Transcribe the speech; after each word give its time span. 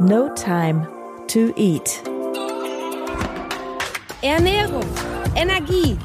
No 0.00 0.28
Time 0.34 0.86
to 1.28 1.52
Eat. 1.56 2.02
Ernährung, 4.22 4.84
Energie, 5.36 5.96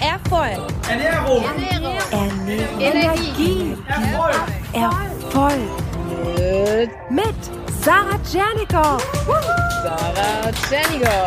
Erfolg. 0.00 0.60
Ernährung, 0.86 1.44
Ernährung, 1.44 1.96
Ernährung. 2.10 2.80
Energie, 2.80 3.76
Erfolg. 3.86 4.36
Erfolg. 4.74 5.70
Mit 7.10 7.36
Sarah 7.82 8.18
Tschernikow. 8.22 9.00
Sarah 9.82 10.52
Tschernigow. 10.52 11.26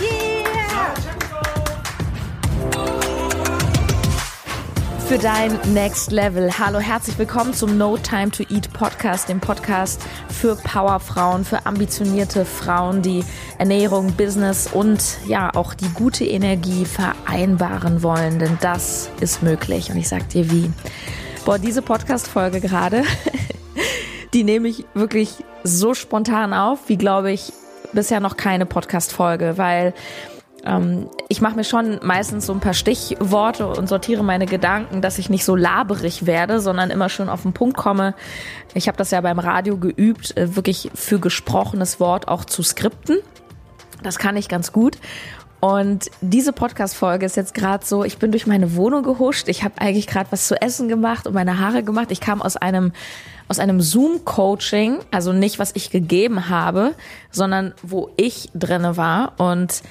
Yeah! 0.00 1.07
Für 5.08 5.16
dein 5.16 5.58
Next 5.72 6.12
Level. 6.12 6.58
Hallo, 6.58 6.80
herzlich 6.80 7.18
willkommen 7.18 7.54
zum 7.54 7.78
No 7.78 7.96
Time 7.96 8.30
to 8.30 8.42
Eat 8.50 8.70
Podcast, 8.74 9.30
dem 9.30 9.40
Podcast 9.40 10.02
für 10.28 10.54
Powerfrauen, 10.54 11.46
für 11.46 11.64
ambitionierte 11.64 12.44
Frauen, 12.44 13.00
die 13.00 13.24
Ernährung, 13.56 14.12
Business 14.12 14.66
und 14.70 15.16
ja 15.26 15.50
auch 15.54 15.72
die 15.72 15.88
gute 15.94 16.26
Energie 16.26 16.84
vereinbaren 16.84 18.02
wollen, 18.02 18.38
denn 18.38 18.58
das 18.60 19.08
ist 19.20 19.42
möglich 19.42 19.90
und 19.90 19.96
ich 19.96 20.08
sag 20.10 20.28
dir 20.28 20.50
wie. 20.50 20.70
Boah, 21.46 21.58
diese 21.58 21.80
Podcast-Folge 21.80 22.60
gerade, 22.60 23.02
die 24.34 24.44
nehme 24.44 24.68
ich 24.68 24.84
wirklich 24.92 25.42
so 25.64 25.94
spontan 25.94 26.52
auf, 26.52 26.80
wie 26.88 26.98
glaube 26.98 27.32
ich 27.32 27.50
bisher 27.94 28.20
noch 28.20 28.36
keine 28.36 28.66
Podcast-Folge, 28.66 29.56
weil 29.56 29.94
ähm, 30.64 31.08
ich 31.28 31.40
mache 31.40 31.56
mir 31.56 31.64
schon 31.64 32.00
meistens 32.02 32.46
so 32.46 32.52
ein 32.52 32.60
paar 32.60 32.74
Stichworte 32.74 33.66
und 33.66 33.88
sortiere 33.88 34.22
meine 34.22 34.46
Gedanken, 34.46 35.00
dass 35.00 35.18
ich 35.18 35.30
nicht 35.30 35.44
so 35.44 35.56
laberig 35.56 36.26
werde, 36.26 36.60
sondern 36.60 36.90
immer 36.90 37.08
schön 37.08 37.28
auf 37.28 37.42
den 37.42 37.52
Punkt 37.52 37.76
komme. 37.76 38.14
Ich 38.74 38.88
habe 38.88 38.98
das 38.98 39.10
ja 39.10 39.20
beim 39.20 39.38
Radio 39.38 39.76
geübt, 39.76 40.36
äh, 40.36 40.56
wirklich 40.56 40.90
für 40.94 41.18
gesprochenes 41.18 42.00
Wort 42.00 42.28
auch 42.28 42.44
zu 42.44 42.62
skripten. 42.62 43.18
Das 44.02 44.18
kann 44.18 44.36
ich 44.36 44.48
ganz 44.48 44.72
gut. 44.72 44.98
Und 45.60 46.10
diese 46.20 46.52
Podcast-Folge 46.52 47.26
ist 47.26 47.36
jetzt 47.36 47.52
gerade 47.52 47.84
so, 47.84 48.04
ich 48.04 48.18
bin 48.18 48.30
durch 48.30 48.46
meine 48.46 48.76
Wohnung 48.76 49.02
gehuscht, 49.02 49.48
ich 49.48 49.64
habe 49.64 49.80
eigentlich 49.80 50.06
gerade 50.06 50.30
was 50.30 50.46
zu 50.46 50.60
essen 50.60 50.88
gemacht 50.88 51.26
und 51.26 51.34
meine 51.34 51.58
Haare 51.58 51.82
gemacht. 51.82 52.12
Ich 52.12 52.20
kam 52.20 52.40
aus 52.40 52.56
einem, 52.56 52.92
aus 53.48 53.58
einem 53.58 53.80
Zoom-Coaching, 53.80 54.98
also 55.10 55.32
nicht, 55.32 55.58
was 55.58 55.72
ich 55.74 55.90
gegeben 55.90 56.48
habe, 56.48 56.94
sondern 57.32 57.74
wo 57.82 58.10
ich 58.16 58.50
drinne 58.54 58.96
war. 58.96 59.32
Und 59.38 59.82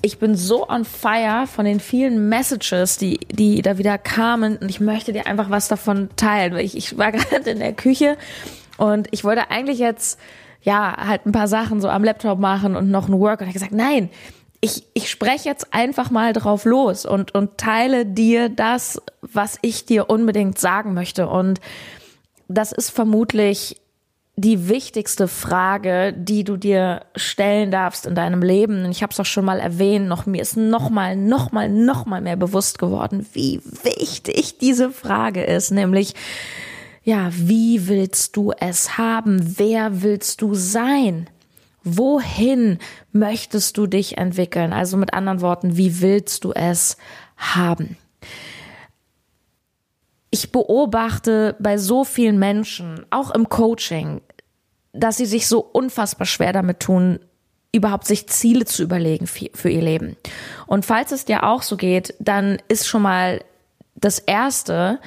ich 0.00 0.18
bin 0.18 0.36
so 0.36 0.68
on 0.68 0.84
fire 0.84 1.46
von 1.46 1.64
den 1.64 1.80
vielen 1.80 2.28
Messages, 2.28 2.98
die, 2.98 3.18
die 3.18 3.62
da 3.62 3.78
wieder 3.78 3.98
kamen. 3.98 4.56
Und 4.56 4.68
ich 4.68 4.80
möchte 4.80 5.12
dir 5.12 5.26
einfach 5.26 5.50
was 5.50 5.68
davon 5.68 6.08
teilen. 6.16 6.56
Ich, 6.58 6.76
ich 6.76 6.96
war 6.96 7.12
gerade 7.12 7.50
in 7.50 7.58
der 7.58 7.72
Küche 7.72 8.16
und 8.76 9.08
ich 9.10 9.24
wollte 9.24 9.50
eigentlich 9.50 9.78
jetzt, 9.78 10.20
ja, 10.62 10.96
halt 10.96 11.26
ein 11.26 11.32
paar 11.32 11.48
Sachen 11.48 11.80
so 11.80 11.88
am 11.88 12.04
Laptop 12.04 12.38
machen 12.38 12.76
und 12.76 12.90
noch 12.90 13.08
ein 13.08 13.18
Work. 13.18 13.40
Und 13.40 13.48
ich 13.48 13.54
habe 13.54 13.64
gesagt, 13.64 13.72
nein, 13.72 14.10
ich, 14.60 14.84
ich 14.94 15.10
spreche 15.10 15.48
jetzt 15.48 15.72
einfach 15.72 16.10
mal 16.10 16.32
drauf 16.32 16.64
los 16.64 17.04
und, 17.04 17.34
und 17.34 17.58
teile 17.58 18.06
dir 18.06 18.48
das, 18.48 19.00
was 19.20 19.58
ich 19.62 19.84
dir 19.84 20.10
unbedingt 20.10 20.58
sagen 20.58 20.94
möchte. 20.94 21.28
Und 21.28 21.60
das 22.48 22.72
ist 22.72 22.90
vermutlich 22.90 23.76
die 24.38 24.68
wichtigste 24.68 25.26
Frage, 25.26 26.14
die 26.16 26.44
du 26.44 26.56
dir 26.56 27.02
stellen 27.16 27.72
darfst 27.72 28.06
in 28.06 28.14
deinem 28.14 28.40
Leben. 28.40 28.84
Und 28.84 28.92
ich 28.92 29.02
habe 29.02 29.12
es 29.12 29.18
auch 29.18 29.26
schon 29.26 29.44
mal 29.44 29.58
erwähnt, 29.58 30.06
noch 30.06 30.26
mir 30.26 30.40
ist 30.40 30.56
noch 30.56 30.90
mal, 30.90 31.16
noch 31.16 31.50
mal, 31.50 31.68
noch 31.68 32.06
mal 32.06 32.20
mehr 32.20 32.36
bewusst 32.36 32.78
geworden, 32.78 33.26
wie 33.32 33.60
wichtig 33.82 34.58
diese 34.58 34.90
Frage 34.90 35.42
ist, 35.42 35.72
nämlich 35.72 36.14
ja, 37.02 37.30
wie 37.32 37.88
willst 37.88 38.36
du 38.36 38.52
es 38.52 38.96
haben? 38.98 39.58
Wer 39.58 40.02
willst 40.02 40.42
du 40.42 40.54
sein? 40.54 41.28
Wohin 41.82 42.78
möchtest 43.12 43.76
du 43.76 43.86
dich 43.86 44.18
entwickeln? 44.18 44.72
Also 44.72 44.96
mit 44.96 45.14
anderen 45.14 45.40
Worten, 45.40 45.76
wie 45.76 46.00
willst 46.00 46.44
du 46.44 46.52
es 46.52 46.96
haben? 47.36 47.96
Ich 50.30 50.52
beobachte 50.52 51.56
bei 51.58 51.78
so 51.78 52.04
vielen 52.04 52.38
Menschen, 52.38 53.06
auch 53.10 53.30
im 53.30 53.48
Coaching, 53.48 54.20
dass 54.98 55.16
sie 55.16 55.26
sich 55.26 55.46
so 55.46 55.60
unfassbar 55.60 56.26
schwer 56.26 56.52
damit 56.52 56.80
tun, 56.80 57.20
überhaupt 57.72 58.06
sich 58.06 58.28
Ziele 58.28 58.64
zu 58.64 58.82
überlegen 58.82 59.26
für 59.26 59.68
ihr 59.68 59.82
Leben. 59.82 60.16
Und 60.66 60.86
falls 60.86 61.12
es 61.12 61.24
dir 61.24 61.44
auch 61.44 61.62
so 61.62 61.76
geht, 61.76 62.14
dann 62.18 62.58
ist 62.68 62.86
schon 62.86 63.02
mal 63.02 63.44
das 63.94 64.18
Erste, 64.18 65.00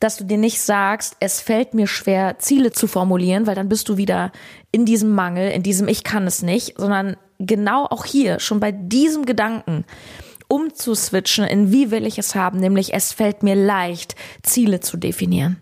dass 0.00 0.16
du 0.16 0.24
dir 0.24 0.38
nicht 0.38 0.60
sagst, 0.60 1.16
es 1.20 1.40
fällt 1.40 1.74
mir 1.74 1.86
schwer, 1.86 2.38
Ziele 2.38 2.72
zu 2.72 2.86
formulieren, 2.86 3.46
weil 3.46 3.54
dann 3.54 3.68
bist 3.68 3.88
du 3.88 3.96
wieder 3.96 4.32
in 4.72 4.86
diesem 4.86 5.10
Mangel, 5.10 5.50
in 5.50 5.62
diesem 5.62 5.88
Ich 5.88 6.04
kann 6.04 6.26
es 6.26 6.42
nicht, 6.42 6.74
sondern 6.78 7.16
genau 7.38 7.84
auch 7.84 8.04
hier, 8.04 8.40
schon 8.40 8.60
bei 8.60 8.72
diesem 8.72 9.26
Gedanken, 9.26 9.84
umzuswitchen 10.48 11.44
in 11.44 11.70
wie 11.70 11.90
will 11.90 12.06
ich 12.06 12.18
es 12.18 12.34
haben, 12.34 12.58
nämlich 12.58 12.92
es 12.94 13.12
fällt 13.12 13.42
mir 13.42 13.54
leicht, 13.54 14.16
Ziele 14.42 14.80
zu 14.80 14.96
definieren. 14.96 15.58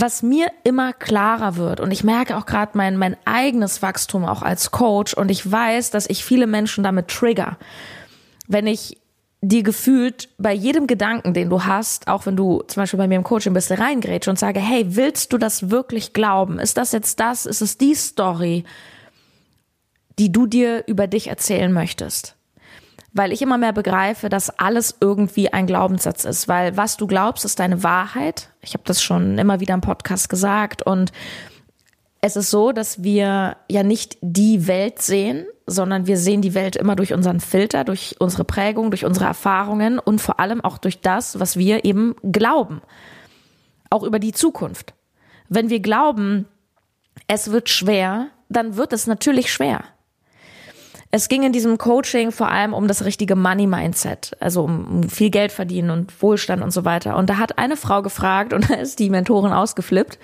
Was 0.00 0.22
mir 0.22 0.46
immer 0.62 0.92
klarer 0.92 1.56
wird, 1.56 1.80
und 1.80 1.90
ich 1.90 2.04
merke 2.04 2.36
auch 2.36 2.46
gerade 2.46 2.78
mein, 2.78 2.96
mein 2.96 3.16
eigenes 3.24 3.82
Wachstum 3.82 4.24
auch 4.24 4.42
als 4.42 4.70
Coach, 4.70 5.12
und 5.12 5.28
ich 5.28 5.50
weiß, 5.50 5.90
dass 5.90 6.08
ich 6.08 6.24
viele 6.24 6.46
Menschen 6.46 6.84
damit 6.84 7.08
trigger, 7.08 7.58
wenn 8.46 8.68
ich 8.68 8.98
dir 9.40 9.64
gefühlt 9.64 10.28
bei 10.38 10.52
jedem 10.52 10.86
Gedanken, 10.86 11.34
den 11.34 11.50
du 11.50 11.64
hast, 11.64 12.06
auch 12.06 12.26
wenn 12.26 12.36
du 12.36 12.62
zum 12.68 12.82
Beispiel 12.82 12.98
bei 12.98 13.08
mir 13.08 13.16
im 13.16 13.24
Coaching 13.24 13.54
bist, 13.54 13.72
reingrätsche 13.72 14.30
und 14.30 14.38
sage, 14.38 14.60
hey, 14.60 14.94
willst 14.94 15.32
du 15.32 15.38
das 15.38 15.70
wirklich 15.70 16.12
glauben? 16.12 16.60
Ist 16.60 16.76
das 16.76 16.92
jetzt 16.92 17.18
das? 17.18 17.44
Ist 17.44 17.60
es 17.60 17.76
die 17.76 17.96
Story, 17.96 18.64
die 20.20 20.30
du 20.30 20.46
dir 20.46 20.84
über 20.86 21.08
dich 21.08 21.26
erzählen 21.26 21.72
möchtest? 21.72 22.37
Weil 23.18 23.32
ich 23.32 23.42
immer 23.42 23.58
mehr 23.58 23.72
begreife, 23.72 24.28
dass 24.28 24.60
alles 24.60 24.94
irgendwie 25.00 25.52
ein 25.52 25.66
Glaubenssatz 25.66 26.24
ist, 26.24 26.46
weil 26.46 26.76
was 26.76 26.96
du 26.96 27.08
glaubst, 27.08 27.44
ist 27.44 27.58
deine 27.58 27.82
Wahrheit. 27.82 28.50
Ich 28.60 28.74
habe 28.74 28.84
das 28.86 29.02
schon 29.02 29.38
immer 29.38 29.58
wieder 29.58 29.74
im 29.74 29.80
Podcast 29.80 30.28
gesagt 30.28 30.82
und 30.82 31.10
es 32.20 32.36
ist 32.36 32.50
so, 32.50 32.70
dass 32.70 33.02
wir 33.02 33.56
ja 33.68 33.82
nicht 33.82 34.18
die 34.20 34.68
Welt 34.68 35.02
sehen, 35.02 35.46
sondern 35.66 36.06
wir 36.06 36.16
sehen 36.16 36.42
die 36.42 36.54
Welt 36.54 36.76
immer 36.76 36.94
durch 36.94 37.12
unseren 37.12 37.40
Filter, 37.40 37.82
durch 37.82 38.14
unsere 38.20 38.44
Prägung, 38.44 38.92
durch 38.92 39.04
unsere 39.04 39.26
Erfahrungen 39.26 39.98
und 39.98 40.20
vor 40.20 40.38
allem 40.38 40.60
auch 40.60 40.78
durch 40.78 41.00
das, 41.00 41.40
was 41.40 41.56
wir 41.56 41.84
eben 41.84 42.14
glauben. 42.22 42.82
Auch 43.90 44.04
über 44.04 44.20
die 44.20 44.32
Zukunft. 44.32 44.94
Wenn 45.48 45.70
wir 45.70 45.80
glauben, 45.80 46.46
es 47.26 47.50
wird 47.50 47.68
schwer, 47.68 48.28
dann 48.48 48.76
wird 48.76 48.92
es 48.92 49.08
natürlich 49.08 49.52
schwer. 49.52 49.82
Es 51.10 51.28
ging 51.28 51.42
in 51.42 51.52
diesem 51.52 51.78
Coaching 51.78 52.32
vor 52.32 52.50
allem 52.50 52.74
um 52.74 52.86
das 52.86 53.04
richtige 53.04 53.34
Money 53.34 53.66
Mindset, 53.66 54.36
also 54.40 54.64
um 54.64 55.08
viel 55.08 55.30
Geld 55.30 55.52
verdienen 55.52 55.90
und 55.90 56.22
Wohlstand 56.22 56.62
und 56.62 56.70
so 56.70 56.84
weiter. 56.84 57.16
Und 57.16 57.30
da 57.30 57.38
hat 57.38 57.58
eine 57.58 57.76
Frau 57.76 58.02
gefragt 58.02 58.52
und 58.52 58.68
da 58.70 58.74
ist 58.74 58.98
die 58.98 59.10
Mentorin 59.10 59.52
ausgeflippt. 59.52 60.18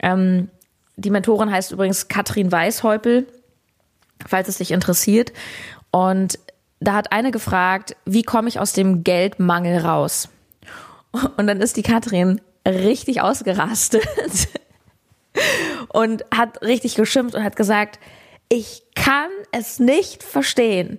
Ähm, 0.00 0.48
die 0.96 1.10
Mentorin 1.10 1.50
heißt 1.50 1.72
übrigens 1.72 2.06
Katrin 2.06 2.52
Weishäupel 2.52 3.26
falls 4.26 4.48
es 4.48 4.58
dich 4.58 4.70
interessiert. 4.70 5.32
Und 5.90 6.38
da 6.80 6.94
hat 6.94 7.12
eine 7.12 7.30
gefragt, 7.30 7.96
wie 8.04 8.22
komme 8.22 8.48
ich 8.48 8.58
aus 8.58 8.72
dem 8.72 9.04
Geldmangel 9.04 9.78
raus? 9.78 10.28
Und 11.36 11.46
dann 11.46 11.60
ist 11.60 11.76
die 11.76 11.82
Katrin 11.82 12.40
richtig 12.66 13.20
ausgerastet 13.20 14.08
und 15.90 16.24
hat 16.34 16.62
richtig 16.62 16.94
geschimpft 16.94 17.34
und 17.34 17.44
hat 17.44 17.56
gesagt, 17.56 18.00
ich 18.48 18.82
kann 18.94 19.30
es 19.52 19.78
nicht 19.78 20.22
verstehen, 20.22 20.98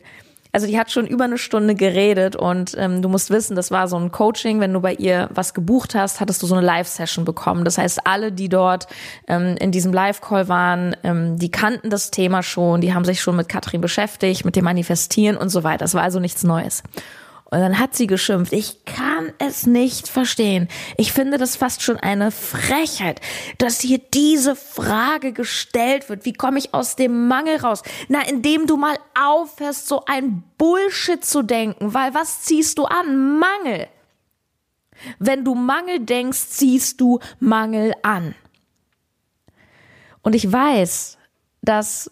also 0.55 0.67
die 0.67 0.79
hat 0.79 0.89
schon 0.89 1.05
über 1.05 1.25
eine 1.25 1.37
Stunde 1.37 1.75
geredet 1.75 2.37
und 2.37 2.77
ähm, 2.77 3.01
du 3.01 3.09
musst 3.09 3.29
wissen, 3.29 3.57
das 3.57 3.71
war 3.71 3.89
so 3.89 3.97
ein 3.97 4.09
Coaching. 4.13 4.61
Wenn 4.61 4.71
du 4.71 4.79
bei 4.79 4.93
ihr 4.93 5.29
was 5.33 5.53
gebucht 5.53 5.95
hast, 5.95 6.21
hattest 6.21 6.41
du 6.41 6.47
so 6.47 6.55
eine 6.55 6.65
Live-Session 6.65 7.25
bekommen. 7.25 7.65
Das 7.65 7.77
heißt, 7.77 8.07
alle, 8.07 8.31
die 8.31 8.47
dort 8.47 8.87
ähm, 9.27 9.57
in 9.59 9.73
diesem 9.73 9.91
Live-Call 9.91 10.47
waren, 10.47 10.95
ähm, 11.03 11.37
die 11.37 11.51
kannten 11.51 11.89
das 11.89 12.09
Thema 12.09 12.41
schon, 12.41 12.79
die 12.79 12.93
haben 12.93 13.03
sich 13.03 13.19
schon 13.19 13.35
mit 13.35 13.49
Katrin 13.49 13.81
beschäftigt, 13.81 14.45
mit 14.45 14.55
dem 14.55 14.63
Manifestieren 14.63 15.35
und 15.35 15.49
so 15.49 15.65
weiter. 15.65 15.79
Das 15.79 15.93
war 15.93 16.03
also 16.03 16.21
nichts 16.21 16.45
Neues. 16.45 16.83
Und 17.51 17.59
dann 17.59 17.79
hat 17.79 17.95
sie 17.95 18.07
geschimpft, 18.07 18.53
ich 18.53 18.85
kann 18.85 19.31
es 19.37 19.67
nicht 19.67 20.07
verstehen. 20.07 20.67
Ich 20.97 21.13
finde 21.13 21.37
das 21.37 21.55
fast 21.55 21.83
schon 21.83 21.97
eine 21.97 22.31
Frechheit, 22.31 23.21
dass 23.59 23.81
hier 23.81 23.99
diese 23.99 24.55
Frage 24.55 25.31
gestellt 25.31 26.09
wird. 26.09 26.25
Wie 26.25 26.33
komme 26.33 26.57
ich 26.57 26.73
aus 26.73 26.95
dem 26.95 27.27
Mangel 27.27 27.57
raus? 27.57 27.83
Na, 28.07 28.27
indem 28.27 28.65
du 28.65 28.77
mal 28.77 28.97
aufhörst, 29.13 29.87
so 29.87 30.03
ein 30.05 30.43
Bullshit 30.57 31.23
zu 31.23 31.43
denken, 31.43 31.93
weil 31.93 32.13
was 32.15 32.41
ziehst 32.41 32.79
du 32.79 32.85
an? 32.85 33.39
Mangel. 33.39 33.87
Wenn 35.19 35.45
du 35.45 35.53
Mangel 35.53 35.99
denkst, 35.99 36.47
ziehst 36.49 36.99
du 36.99 37.19
Mangel 37.39 37.93
an. 38.01 38.33
Und 40.23 40.33
ich 40.33 40.51
weiß, 40.51 41.19
dass 41.61 42.09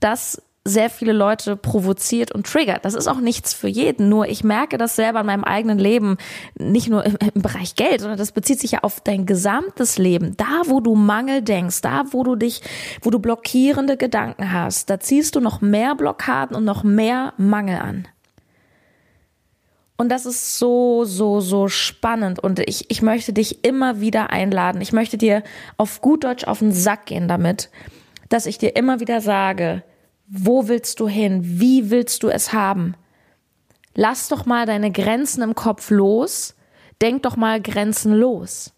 das 0.00 0.42
sehr 0.64 0.90
viele 0.90 1.12
Leute 1.12 1.56
provoziert 1.56 2.30
und 2.30 2.46
triggert. 2.46 2.84
Das 2.84 2.94
ist 2.94 3.08
auch 3.08 3.18
nichts 3.18 3.52
für 3.52 3.66
jeden. 3.66 4.08
Nur 4.08 4.28
ich 4.28 4.44
merke 4.44 4.78
das 4.78 4.94
selber 4.94 5.20
in 5.20 5.26
meinem 5.26 5.42
eigenen 5.42 5.78
Leben, 5.78 6.18
nicht 6.56 6.88
nur 6.88 7.04
im, 7.04 7.16
im, 7.34 7.42
Bereich 7.42 7.74
Geld, 7.74 8.00
sondern 8.00 8.18
das 8.18 8.30
bezieht 8.30 8.60
sich 8.60 8.72
ja 8.72 8.80
auf 8.82 9.00
dein 9.00 9.26
gesamtes 9.26 9.98
Leben. 9.98 10.36
Da, 10.36 10.62
wo 10.66 10.80
du 10.80 10.94
Mangel 10.94 11.42
denkst, 11.42 11.80
da, 11.80 12.04
wo 12.12 12.22
du 12.22 12.36
dich, 12.36 12.62
wo 13.00 13.10
du 13.10 13.18
blockierende 13.18 13.96
Gedanken 13.96 14.52
hast, 14.52 14.88
da 14.88 15.00
ziehst 15.00 15.34
du 15.34 15.40
noch 15.40 15.60
mehr 15.60 15.96
Blockaden 15.96 16.56
und 16.56 16.64
noch 16.64 16.84
mehr 16.84 17.32
Mangel 17.38 17.78
an. 17.78 18.08
Und 19.96 20.10
das 20.10 20.26
ist 20.26 20.58
so, 20.58 21.04
so, 21.04 21.40
so 21.40 21.66
spannend. 21.66 22.38
Und 22.38 22.60
ich, 22.60 22.90
ich 22.90 23.02
möchte 23.02 23.32
dich 23.32 23.64
immer 23.64 24.00
wieder 24.00 24.30
einladen. 24.30 24.80
Ich 24.80 24.92
möchte 24.92 25.18
dir 25.18 25.42
auf 25.76 26.00
gut 26.00 26.24
Deutsch 26.24 26.44
auf 26.44 26.60
den 26.60 26.72
Sack 26.72 27.06
gehen 27.06 27.26
damit, 27.26 27.68
dass 28.28 28.46
ich 28.46 28.58
dir 28.58 28.76
immer 28.76 29.00
wieder 29.00 29.20
sage, 29.20 29.82
wo 30.34 30.66
willst 30.66 30.98
du 30.98 31.08
hin? 31.08 31.40
Wie 31.44 31.90
willst 31.90 32.22
du 32.22 32.28
es 32.30 32.54
haben? 32.54 32.94
Lass 33.94 34.28
doch 34.28 34.46
mal 34.46 34.64
deine 34.64 34.90
Grenzen 34.90 35.42
im 35.42 35.54
Kopf 35.54 35.90
los. 35.90 36.54
Denk 37.02 37.22
doch 37.24 37.36
mal 37.36 37.60
Grenzen 37.60 38.14
los. 38.14 38.72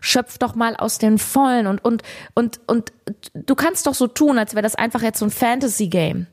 Schöpf 0.00 0.38
doch 0.38 0.56
mal 0.56 0.74
aus 0.74 0.98
den 0.98 1.18
Vollen 1.18 1.68
und, 1.68 1.84
und, 1.84 2.02
und, 2.34 2.60
und 2.66 2.92
du 3.34 3.54
kannst 3.54 3.86
doch 3.86 3.94
so 3.94 4.08
tun, 4.08 4.36
als 4.36 4.54
wäre 4.54 4.62
das 4.62 4.74
einfach 4.74 5.02
jetzt 5.02 5.20
so 5.20 5.26
ein 5.26 5.30
Fantasy-Game. 5.30 6.26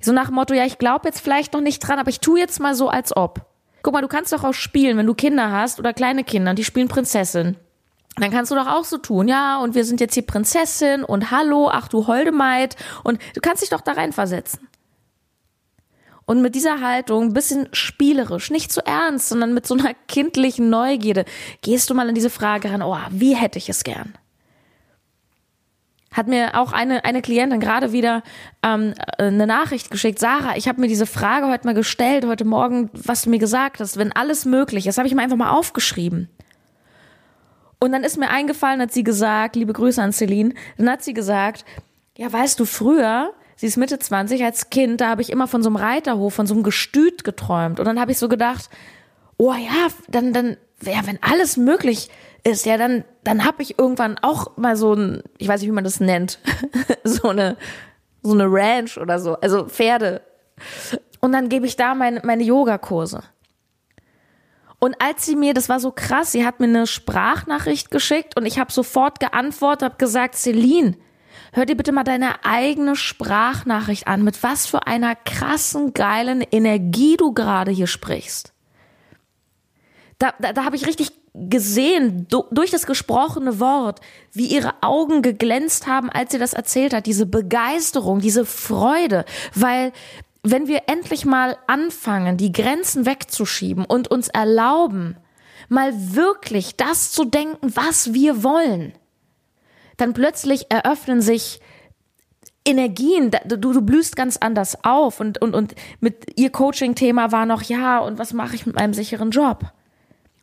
So 0.00 0.12
nach 0.12 0.26
dem 0.26 0.36
Motto, 0.36 0.54
ja, 0.54 0.64
ich 0.64 0.78
glaube 0.78 1.08
jetzt 1.08 1.20
vielleicht 1.20 1.52
noch 1.52 1.60
nicht 1.60 1.80
dran, 1.80 1.98
aber 1.98 2.08
ich 2.08 2.20
tue 2.20 2.38
jetzt 2.38 2.60
mal 2.60 2.74
so, 2.74 2.88
als 2.88 3.14
ob. 3.14 3.44
Guck 3.82 3.92
mal, 3.92 4.00
du 4.00 4.08
kannst 4.08 4.32
doch 4.32 4.44
auch 4.44 4.54
spielen, 4.54 4.96
wenn 4.96 5.06
du 5.06 5.14
Kinder 5.14 5.50
hast 5.50 5.78
oder 5.78 5.92
kleine 5.92 6.24
Kinder, 6.24 6.54
die 6.54 6.64
spielen 6.64 6.88
Prinzessin 6.88 7.56
dann 8.16 8.30
kannst 8.30 8.50
du 8.50 8.54
doch 8.54 8.66
auch 8.66 8.84
so 8.84 8.98
tun, 8.98 9.26
ja, 9.26 9.58
und 9.58 9.74
wir 9.74 9.84
sind 9.84 10.00
jetzt 10.00 10.14
hier 10.14 10.24
Prinzessin 10.24 11.02
und 11.04 11.30
hallo, 11.30 11.68
ach 11.72 11.88
du 11.88 12.06
Holdemaid 12.06 12.76
und 13.02 13.20
du 13.34 13.40
kannst 13.40 13.62
dich 13.62 13.70
doch 13.70 13.80
da 13.80 13.92
reinversetzen. 13.92 14.68
Und 16.26 16.40
mit 16.40 16.54
dieser 16.54 16.80
Haltung, 16.80 17.24
ein 17.24 17.32
bisschen 17.34 17.68
spielerisch, 17.72 18.50
nicht 18.50 18.72
zu 18.72 18.86
ernst, 18.86 19.28
sondern 19.28 19.52
mit 19.52 19.66
so 19.66 19.74
einer 19.74 19.94
kindlichen 20.08 20.70
Neugierde, 20.70 21.24
gehst 21.62 21.90
du 21.90 21.94
mal 21.94 22.08
an 22.08 22.14
diese 22.14 22.30
Frage 22.30 22.70
ran, 22.70 22.82
oh, 22.82 22.96
wie 23.10 23.34
hätte 23.34 23.58
ich 23.58 23.68
es 23.68 23.84
gern? 23.84 24.14
Hat 26.12 26.28
mir 26.28 26.56
auch 26.60 26.72
eine, 26.72 27.04
eine 27.04 27.22
Klientin 27.22 27.58
gerade 27.58 27.90
wieder 27.90 28.22
ähm, 28.62 28.94
eine 29.18 29.48
Nachricht 29.48 29.90
geschickt. 29.90 30.20
Sarah, 30.20 30.56
ich 30.56 30.68
habe 30.68 30.80
mir 30.80 30.86
diese 30.86 31.06
Frage 31.06 31.48
heute 31.48 31.66
mal 31.66 31.74
gestellt, 31.74 32.24
heute 32.24 32.44
Morgen, 32.44 32.88
was 32.92 33.22
du 33.22 33.30
mir 33.30 33.40
gesagt 33.40 33.80
hast, 33.80 33.96
wenn 33.96 34.12
alles 34.12 34.44
möglich 34.44 34.86
ist, 34.86 34.96
habe 34.96 35.08
ich 35.08 35.14
mir 35.14 35.22
einfach 35.22 35.36
mal 35.36 35.50
aufgeschrieben. 35.50 36.28
Und 37.78 37.92
dann 37.92 38.04
ist 38.04 38.18
mir 38.18 38.30
eingefallen, 38.30 38.80
hat 38.80 38.92
sie 38.92 39.04
gesagt, 39.04 39.56
liebe 39.56 39.72
Grüße 39.72 40.02
an 40.02 40.12
Celine, 40.12 40.54
dann 40.78 40.90
hat 40.90 41.02
sie 41.02 41.14
gesagt, 41.14 41.64
ja, 42.16 42.32
weißt 42.32 42.58
du, 42.60 42.64
früher, 42.64 43.32
sie 43.56 43.66
ist 43.66 43.76
Mitte 43.76 43.98
20, 43.98 44.44
als 44.44 44.70
Kind, 44.70 45.00
da 45.00 45.08
habe 45.08 45.22
ich 45.22 45.30
immer 45.30 45.48
von 45.48 45.62
so 45.62 45.68
einem 45.68 45.76
Reiterhof, 45.76 46.34
von 46.34 46.46
so 46.46 46.54
einem 46.54 46.62
Gestüt 46.62 47.24
geträumt. 47.24 47.80
Und 47.80 47.86
dann 47.86 48.00
habe 48.00 48.12
ich 48.12 48.18
so 48.18 48.28
gedacht, 48.28 48.70
oh 49.36 49.52
ja, 49.52 49.88
dann, 50.08 50.32
dann, 50.32 50.56
ja, 50.82 51.00
wenn 51.04 51.18
alles 51.22 51.56
möglich 51.56 52.10
ist, 52.44 52.66
ja, 52.66 52.76
dann, 52.76 53.04
dann 53.24 53.44
habe 53.44 53.62
ich 53.62 53.78
irgendwann 53.78 54.18
auch 54.18 54.56
mal 54.56 54.76
so 54.76 54.94
ein, 54.94 55.22
ich 55.38 55.48
weiß 55.48 55.60
nicht, 55.60 55.70
wie 55.70 55.74
man 55.74 55.84
das 55.84 56.00
nennt, 56.00 56.38
so 57.04 57.28
eine, 57.28 57.56
so 58.22 58.32
eine 58.32 58.46
Ranch 58.46 58.98
oder 58.98 59.18
so, 59.18 59.34
also 59.36 59.66
Pferde. 59.66 60.20
Und 61.20 61.32
dann 61.32 61.48
gebe 61.48 61.66
ich 61.66 61.76
da 61.76 61.94
meine, 61.94 62.20
meine 62.22 62.44
Yogakurse. 62.44 63.22
Und 64.84 65.00
als 65.00 65.24
sie 65.24 65.34
mir, 65.34 65.54
das 65.54 65.70
war 65.70 65.80
so 65.80 65.92
krass, 65.92 66.32
sie 66.32 66.44
hat 66.44 66.60
mir 66.60 66.66
eine 66.66 66.86
Sprachnachricht 66.86 67.90
geschickt 67.90 68.36
und 68.36 68.44
ich 68.44 68.58
habe 68.58 68.70
sofort 68.70 69.18
geantwortet, 69.18 69.82
habe 69.82 69.96
gesagt, 69.96 70.34
Celine, 70.34 70.94
hör 71.54 71.64
dir 71.64 71.74
bitte 71.74 71.90
mal 71.90 72.04
deine 72.04 72.44
eigene 72.44 72.94
Sprachnachricht 72.94 74.06
an, 74.06 74.24
mit 74.24 74.42
was 74.42 74.66
für 74.66 74.86
einer 74.86 75.14
krassen, 75.16 75.94
geilen 75.94 76.42
Energie 76.42 77.16
du 77.16 77.32
gerade 77.32 77.70
hier 77.70 77.86
sprichst. 77.86 78.52
Da, 80.18 80.34
da, 80.38 80.52
da 80.52 80.64
habe 80.66 80.76
ich 80.76 80.86
richtig 80.86 81.12
gesehen, 81.32 82.26
do, 82.28 82.44
durch 82.50 82.70
das 82.70 82.84
gesprochene 82.84 83.60
Wort, 83.60 84.02
wie 84.32 84.48
ihre 84.48 84.82
Augen 84.82 85.22
geglänzt 85.22 85.86
haben, 85.86 86.10
als 86.10 86.32
sie 86.32 86.38
das 86.38 86.52
erzählt 86.52 86.92
hat, 86.92 87.06
diese 87.06 87.24
Begeisterung, 87.24 88.20
diese 88.20 88.44
Freude, 88.44 89.24
weil 89.54 89.92
wenn 90.44 90.68
wir 90.68 90.82
endlich 90.86 91.24
mal 91.24 91.56
anfangen, 91.66 92.36
die 92.36 92.52
Grenzen 92.52 93.06
wegzuschieben 93.06 93.84
und 93.84 94.08
uns 94.08 94.28
erlauben, 94.28 95.16
mal 95.68 95.92
wirklich 96.14 96.76
das 96.76 97.10
zu 97.10 97.24
denken, 97.24 97.72
was 97.74 98.12
wir 98.12 98.44
wollen, 98.44 98.92
dann 99.96 100.12
plötzlich 100.12 100.70
eröffnen 100.70 101.22
sich 101.22 101.60
Energien, 102.66 103.30
du, 103.44 103.56
du 103.56 103.82
blühst 103.82 104.16
ganz 104.16 104.36
anders 104.38 104.84
auf 104.84 105.20
und, 105.20 105.40
und, 105.40 105.54
und 105.54 105.74
mit 106.00 106.38
ihr 106.38 106.50
Coaching-Thema 106.50 107.32
war 107.32 107.44
noch, 107.44 107.62
ja, 107.62 107.98
und 107.98 108.18
was 108.18 108.32
mache 108.32 108.54
ich 108.54 108.64
mit 108.64 108.76
meinem 108.76 108.94
sicheren 108.94 109.30
Job? 109.30 109.72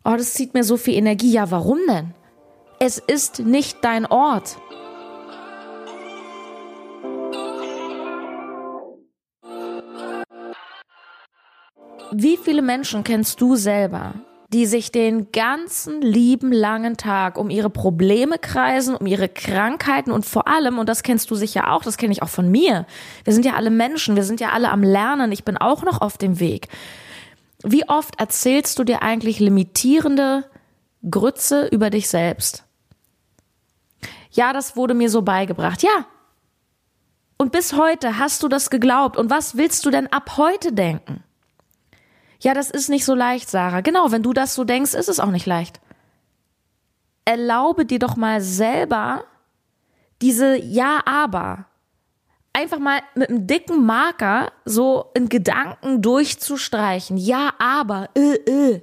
Oh, 0.04 0.16
das 0.18 0.34
zieht 0.34 0.54
mir 0.54 0.64
so 0.64 0.78
viel 0.78 0.96
Energie. 0.96 1.32
Ja, 1.32 1.52
warum 1.52 1.80
denn? 1.88 2.14
Es 2.80 2.98
ist 2.98 3.40
nicht 3.40 3.84
dein 3.84 4.06
Ort. 4.06 4.58
Wie 12.14 12.36
viele 12.36 12.62
Menschen 12.62 13.06
kennst 13.06 13.40
du 13.40 13.56
selber, 13.56 14.16
die 14.52 14.66
sich 14.66 14.92
den 14.92 15.32
ganzen 15.32 16.02
lieben 16.02 16.52
langen 16.52 16.98
Tag 16.98 17.38
um 17.38 17.50
ihre 17.50 17.70
Probleme 17.70 18.38
kreisen, 18.38 18.96
um 18.98 19.08
ihre 19.08 19.30
Krankheiten 19.30 20.12
und 20.12 20.26
vor 20.26 20.46
allem, 20.50 20.78
und 20.78 20.90
das 20.90 21.04
kennst 21.04 21.32
du 21.32 21.36
sicher 21.36 21.72
auch, 21.72 21.84
das 21.84 21.96
kenne 21.96 22.12
ich 22.12 22.22
auch 22.22 22.30
von 22.30 22.52
mir, 22.52 22.86
wir 23.24 23.32
sind 23.32 23.46
ja 23.46 23.54
alle 23.54 23.70
Menschen, 23.70 24.18
wir 24.18 24.24
sind 24.24 24.42
ja 24.42 24.50
alle 24.50 24.72
am 24.72 24.84
Lernen, 24.84 25.32
ich 25.32 25.46
bin 25.46 25.56
auch 25.56 25.84
noch 25.84 26.02
auf 26.02 26.18
dem 26.18 26.42
Weg. 26.42 26.68
Wie 27.64 27.88
oft 27.88 28.20
erzählst 28.20 28.78
du 28.78 28.84
dir 28.84 29.04
eigentlich 29.04 29.40
limitierende 29.40 30.44
Grütze 31.10 31.68
über 31.68 31.90
dich 31.90 32.10
selbst? 32.10 32.66
Ja, 34.32 34.52
das 34.52 34.76
wurde 34.76 34.96
mir 34.96 35.10
so 35.10 35.22
beigebracht. 35.22 35.82
Ja. 35.82 36.08
Und 37.38 37.54
bis 37.54 37.74
heute 37.74 38.18
hast 38.18 38.44
du 38.44 38.50
das 38.50 38.70
geglaubt. 38.70 39.16
Und 39.16 39.30
was 39.30 39.56
willst 39.56 39.86
du 39.86 39.92
denn 39.92 40.08
ab 40.08 40.38
heute 40.38 40.74
denken? 40.74 41.24
Ja, 42.42 42.56
das 42.56 42.72
ist 42.72 42.90
nicht 42.90 43.06
so 43.06 43.14
leicht, 43.14 43.50
Sarah. 43.50 43.82
Genau, 43.82 44.12
wenn 44.12 44.24
du 44.24 44.34
das 44.34 44.56
so 44.56 44.64
denkst, 44.64 44.96
ist 44.96 45.10
es 45.10 45.20
auch 45.20 45.30
nicht 45.30 45.46
leicht. 45.46 45.80
Erlaube 47.24 47.86
dir 47.86 48.00
doch 48.00 48.16
mal 48.16 48.42
selber 48.42 49.26
diese 50.22 50.58
Ja, 50.58 51.02
aber 51.06 51.66
einfach 52.54 52.80
mal 52.80 53.00
mit 53.16 53.30
einem 53.30 53.48
dicken 53.48 53.86
Marker 53.86 54.52
so 54.66 55.12
in 55.14 55.30
Gedanken 55.30 56.02
durchzustreichen. 56.02 57.18
Ja, 57.18 57.54
aber, 57.60 58.10
äh, 58.16 58.36
äh. 58.36 58.82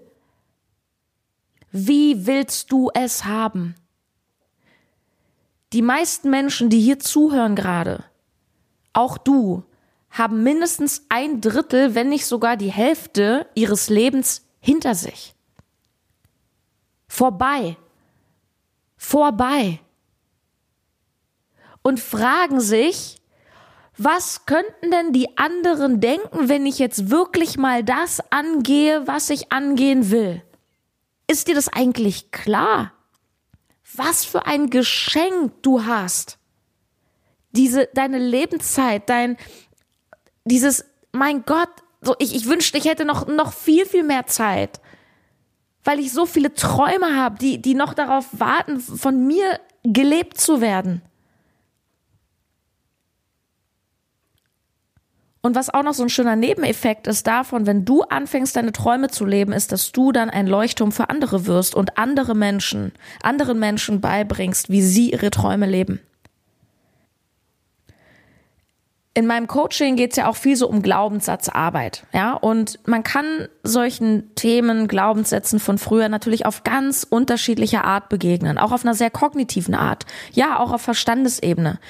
Wie 1.70 2.26
willst 2.26 2.72
du 2.72 2.90
es 2.94 3.25
haben? 3.25 3.75
Die 5.72 5.82
meisten 5.82 6.31
Menschen, 6.31 6.70
die 6.70 6.81
hier 6.81 6.99
zuhören 6.99 7.54
gerade, 7.54 8.04
auch 8.94 9.18
du, 9.18 9.64
haben 10.11 10.43
mindestens 10.43 11.05
ein 11.09 11.41
Drittel, 11.41 11.95
wenn 11.95 12.09
nicht 12.09 12.27
sogar 12.27 12.57
die 12.57 12.73
Hälfte 12.73 13.47
ihres 13.55 13.88
Lebens 13.88 14.47
hinter 14.61 14.95
sich. 14.95 15.35
Vorbei. 17.09 17.77
Vorbei. 18.97 19.81
Und 21.83 22.00
fragen 22.00 22.61
sich, 22.61 23.19
was 23.97 24.47
könnten 24.47 24.91
denn 24.91 25.12
die 25.12 25.37
anderen 25.37 26.00
denken, 26.00 26.49
wenn 26.49 26.67
ich 26.67 26.79
jetzt 26.79 27.11
wirklich 27.11 27.57
mal 27.59 27.83
das 27.83 28.21
angehe, 28.31 29.07
was 29.07 29.31
ich 29.31 29.50
angehen 29.50 30.11
will? 30.11 30.43
Ist 31.27 31.49
dir 31.49 31.55
das 31.55 31.69
eigentlich 31.69 32.31
klar? 32.31 32.93
Was 33.95 34.25
für 34.25 34.47
ein 34.47 34.71
Geschenk 34.71 35.62
du 35.62 35.85
hast. 35.85 36.38
Diese, 37.53 37.88
deine 37.95 38.19
Lebenszeit, 38.19 39.09
dein, 39.09 39.37
dieses, 40.49 40.85
mein 41.12 41.45
Gott, 41.45 41.71
so, 42.00 42.14
ich, 42.19 42.35
ich 42.35 42.47
wünschte, 42.47 42.78
ich 42.78 42.85
hätte 42.85 43.05
noch, 43.05 43.26
noch 43.26 43.52
viel, 43.52 43.87
viel 43.87 44.05
mehr 44.05 44.26
Zeit. 44.26 44.81
Weil 45.85 45.99
ich 46.00 46.12
so 46.12 46.26
viele 46.26 46.52
Träume 46.55 47.17
habe, 47.17 47.38
die, 47.38 47.61
die 47.61 47.75
noch 47.75 47.95
darauf 47.95 48.26
warten, 48.33 48.81
von 48.81 49.26
mir 49.26 49.61
gelebt 49.85 50.38
zu 50.38 50.61
werden. 50.61 51.02
Und 55.40 55.55
was 55.55 55.71
auch 55.71 55.85
noch 55.85 55.95
so 55.95 56.02
ein 56.02 56.09
schöner 56.09 56.37
Nebeneffekt 56.37 57.07
ist 57.07 57.26
davon, 57.26 57.64
wenn 57.64 57.85
du 57.85 58.02
anfängst, 58.02 58.57
deine 58.57 58.73
Träume 58.73 59.09
zu 59.09 59.25
leben, 59.25 59.52
ist, 59.52 59.73
dass 59.73 59.93
du 59.93 60.12
dann 60.12 60.31
ein 60.31 60.47
Leuchtturm 60.47 60.93
für 60.93 61.09
andere 61.11 61.47
wirst 61.47 61.75
und 61.75 61.97
andere 61.97 62.35
Menschen, 62.35 62.93
anderen 63.23 63.59
Menschen 63.59 64.00
beibringst, 64.00 64.69
wie 64.69 64.83
sie 64.83 65.12
ihre 65.12 65.31
Träume 65.31 65.67
leben 65.67 66.00
in 69.18 69.26
meinem 69.26 69.48
Coaching 69.48 69.96
geht 69.96 70.12
es 70.12 70.16
ja 70.16 70.28
auch 70.28 70.37
viel 70.37 70.54
so 70.54 70.68
um 70.68 70.80
Glaubenssatzarbeit, 70.80 72.06
ja, 72.12 72.34
und 72.34 72.78
man 72.87 73.02
kann 73.02 73.48
solchen 73.64 74.32
Themen, 74.37 74.87
Glaubenssätzen 74.87 75.58
von 75.58 75.76
früher 75.76 76.08
natürlich 76.08 76.46
auf 76.46 76.62
ganz 76.62 77.02
unterschiedliche 77.02 77.82
Art 77.82 78.10
begegnen, 78.10 78.58
auch 78.58 78.70
auf 78.70 78.84
einer 78.84 78.94
sehr 78.94 79.10
kognitiven 79.10 79.75
Art, 79.75 80.06
ja, 80.34 80.60
auch 80.60 80.70
auf 80.70 80.82
Verstandesebene. 80.82 81.80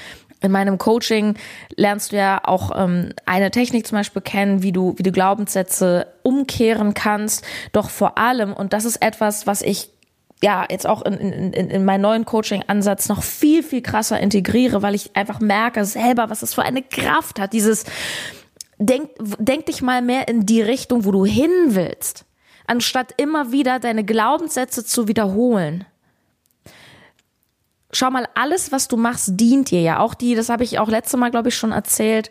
in 0.41 0.53
meinem 0.53 0.79
Coaching 0.79 1.35
lernst 1.77 2.13
du 2.13 2.17
ja 2.17 2.41
auch 2.43 2.71
ähm, 2.75 3.11
eine 3.27 3.51
Technik 3.51 3.87
zum 3.87 3.99
Beispiel 3.99 4.23
kennen, 4.23 4.63
wie 4.63 4.73
du, 4.73 4.95
wie 4.97 5.03
du 5.03 5.13
Glaubenssätze 5.13 6.07
umkehren 6.23 6.95
kannst. 6.95 7.45
Doch 7.73 7.91
vor 7.91 8.17
allem, 8.17 8.55
und 8.55 8.73
das 8.73 8.87
ist 8.87 9.03
etwas, 9.03 9.47
was 9.47 9.61
ich 9.61 9.91
ja 10.43 10.67
jetzt 10.71 10.87
auch 10.87 11.03
in, 11.03 11.53
in, 11.53 11.53
in 11.53 11.85
meinen 11.85 12.03
neuen 12.03 12.25
Coaching-Ansatz 12.25 13.09
noch 13.09 13.23
viel, 13.23 13.63
viel 13.63 13.83
krasser 13.83 14.21
integriere, 14.21 14.83
weil 14.83 14.95
ich 14.95 15.15
einfach 15.17 15.41
merke 15.41 15.85
selber, 15.85 16.31
was 16.31 16.43
es 16.43 16.55
für 16.55 16.63
eine 16.63 16.83
Kraft 16.83 17.41
hat. 17.41 17.53
Dieses, 17.53 17.85
denk, 18.79 19.11
denk 19.39 19.67
dich 19.67 19.83
mal 19.83 20.03
mehr 20.03 20.29
in 20.29 20.47
die 20.47 20.63
Richtung, 20.63 21.05
wo 21.05 21.11
du 21.11 21.25
hin 21.25 21.51
willst, 21.69 22.25
anstatt 22.67 23.15
immer 23.17 23.53
wieder 23.53 23.79
deine 23.79 24.05
Glaubenssätze 24.05 24.85
zu 24.85 25.09
wiederholen 25.09 25.85
schau 27.93 28.11
mal, 28.11 28.27
alles, 28.35 28.73
was 28.73 28.89
du 28.89 28.97
machst, 28.97 29.33
dient 29.33 29.71
dir 29.71 29.81
ja. 29.81 30.01
Auch 30.01 30.15
die, 30.15 30.35
das 30.35 30.49
habe 30.49 30.65
ich 30.65 30.79
auch 30.79 30.89
letzte 30.89 31.17
Mal, 31.17 31.31
glaube 31.31 31.49
ich, 31.49 31.57
schon 31.57 31.73
erzählt, 31.73 32.31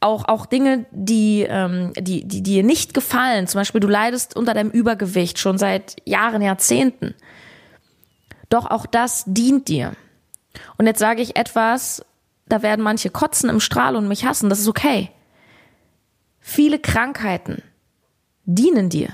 auch, 0.00 0.28
auch 0.28 0.46
Dinge, 0.46 0.86
die, 0.90 1.46
ähm, 1.48 1.92
die, 1.96 2.24
die 2.26 2.42
dir 2.42 2.62
nicht 2.62 2.94
gefallen. 2.94 3.46
Zum 3.46 3.60
Beispiel, 3.60 3.80
du 3.80 3.88
leidest 3.88 4.36
unter 4.36 4.54
deinem 4.54 4.70
Übergewicht 4.70 5.38
schon 5.38 5.58
seit 5.58 5.96
Jahren, 6.04 6.42
Jahrzehnten. 6.42 7.14
Doch 8.50 8.70
auch 8.70 8.86
das 8.86 9.24
dient 9.26 9.68
dir. 9.68 9.92
Und 10.76 10.86
jetzt 10.86 10.98
sage 10.98 11.22
ich 11.22 11.36
etwas, 11.36 12.04
da 12.46 12.62
werden 12.62 12.82
manche 12.82 13.10
kotzen 13.10 13.48
im 13.48 13.60
Strahl 13.60 13.96
und 13.96 14.08
mich 14.08 14.24
hassen. 14.24 14.50
Das 14.50 14.60
ist 14.60 14.68
okay. 14.68 15.10
Viele 16.40 16.78
Krankheiten 16.78 17.62
dienen 18.44 18.90
dir. 18.90 19.08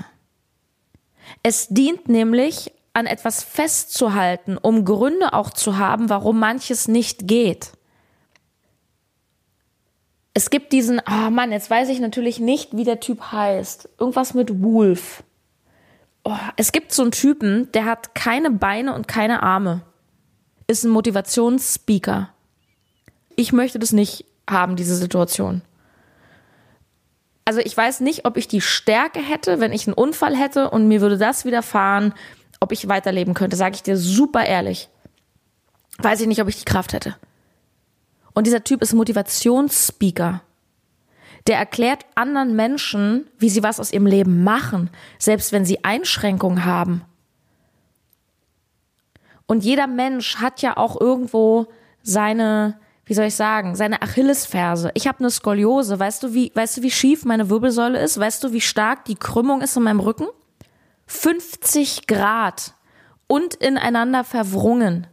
Es 1.43 1.69
dient 1.69 2.09
nämlich 2.09 2.71
an 2.93 3.05
etwas 3.05 3.41
festzuhalten, 3.43 4.57
um 4.57 4.83
Gründe 4.83 5.33
auch 5.33 5.49
zu 5.49 5.77
haben, 5.77 6.09
warum 6.09 6.39
manches 6.39 6.87
nicht 6.87 7.27
geht. 7.27 7.71
Es 10.41 10.49
gibt 10.49 10.73
diesen, 10.73 10.99
oh 11.07 11.29
Mann, 11.29 11.51
jetzt 11.51 11.69
weiß 11.69 11.89
ich 11.89 11.99
natürlich 11.99 12.39
nicht, 12.39 12.75
wie 12.75 12.83
der 12.83 12.99
Typ 12.99 13.31
heißt. 13.31 13.89
Irgendwas 13.99 14.33
mit 14.33 14.63
Wolf. 14.63 15.21
Oh, 16.23 16.35
es 16.57 16.71
gibt 16.71 16.93
so 16.93 17.03
einen 17.03 17.11
Typen, 17.11 17.71
der 17.73 17.85
hat 17.85 18.15
keine 18.15 18.49
Beine 18.49 18.95
und 18.95 19.07
keine 19.07 19.43
Arme. 19.43 19.83
Ist 20.65 20.83
ein 20.83 20.89
Motivationsspeaker. 20.89 22.29
Ich 23.35 23.53
möchte 23.53 23.77
das 23.77 23.91
nicht 23.91 24.25
haben, 24.49 24.75
diese 24.75 24.95
Situation. 24.95 25.61
Also 27.45 27.59
ich 27.59 27.77
weiß 27.77 27.99
nicht, 27.99 28.25
ob 28.25 28.35
ich 28.35 28.47
die 28.47 28.61
Stärke 28.61 29.19
hätte, 29.19 29.59
wenn 29.59 29.71
ich 29.71 29.85
einen 29.85 29.93
Unfall 29.93 30.35
hätte 30.35 30.71
und 30.71 30.87
mir 30.87 31.01
würde 31.01 31.19
das 31.19 31.45
widerfahren, 31.45 32.15
ob 32.59 32.71
ich 32.71 32.87
weiterleben 32.87 33.35
könnte, 33.35 33.57
sage 33.57 33.75
ich 33.75 33.83
dir 33.83 33.95
super 33.95 34.43
ehrlich. 34.43 34.89
Weiß 35.99 36.19
ich 36.19 36.25
nicht, 36.25 36.41
ob 36.41 36.47
ich 36.47 36.57
die 36.57 36.65
Kraft 36.65 36.93
hätte. 36.93 37.15
Und 38.33 38.47
dieser 38.47 38.63
Typ 38.63 38.81
ist 38.81 38.93
Motivationsspeaker. 38.93 40.41
Der 41.47 41.57
erklärt 41.57 42.05
anderen 42.15 42.55
Menschen, 42.55 43.27
wie 43.39 43.49
sie 43.49 43.63
was 43.63 43.79
aus 43.79 43.91
ihrem 43.91 44.05
Leben 44.05 44.43
machen, 44.43 44.89
selbst 45.17 45.51
wenn 45.51 45.65
sie 45.65 45.83
Einschränkungen 45.83 46.65
haben. 46.65 47.01
Und 49.47 49.65
jeder 49.65 49.87
Mensch 49.87 50.37
hat 50.37 50.61
ja 50.61 50.77
auch 50.77 50.99
irgendwo 51.01 51.67
seine, 52.03 52.79
wie 53.05 53.13
soll 53.13 53.25
ich 53.25 53.35
sagen, 53.35 53.75
seine 53.75 54.01
Achillesferse. 54.01 54.91
Ich 54.93 55.07
habe 55.07 55.19
eine 55.19 55.29
Skoliose. 55.29 55.99
Weißt 55.99 56.23
du, 56.23 56.33
wie, 56.33 56.51
weißt 56.55 56.77
du, 56.77 56.81
wie 56.83 56.91
schief 56.91 57.25
meine 57.25 57.49
Wirbelsäule 57.49 57.99
ist? 57.99 58.19
Weißt 58.19 58.43
du, 58.43 58.53
wie 58.53 58.61
stark 58.61 59.05
die 59.05 59.15
Krümmung 59.15 59.61
ist 59.61 59.75
in 59.75 59.83
meinem 59.83 59.99
Rücken? 59.99 60.27
50 61.07 62.07
Grad 62.07 62.75
und 63.27 63.55
ineinander 63.55 64.23
verwrungen. 64.23 65.07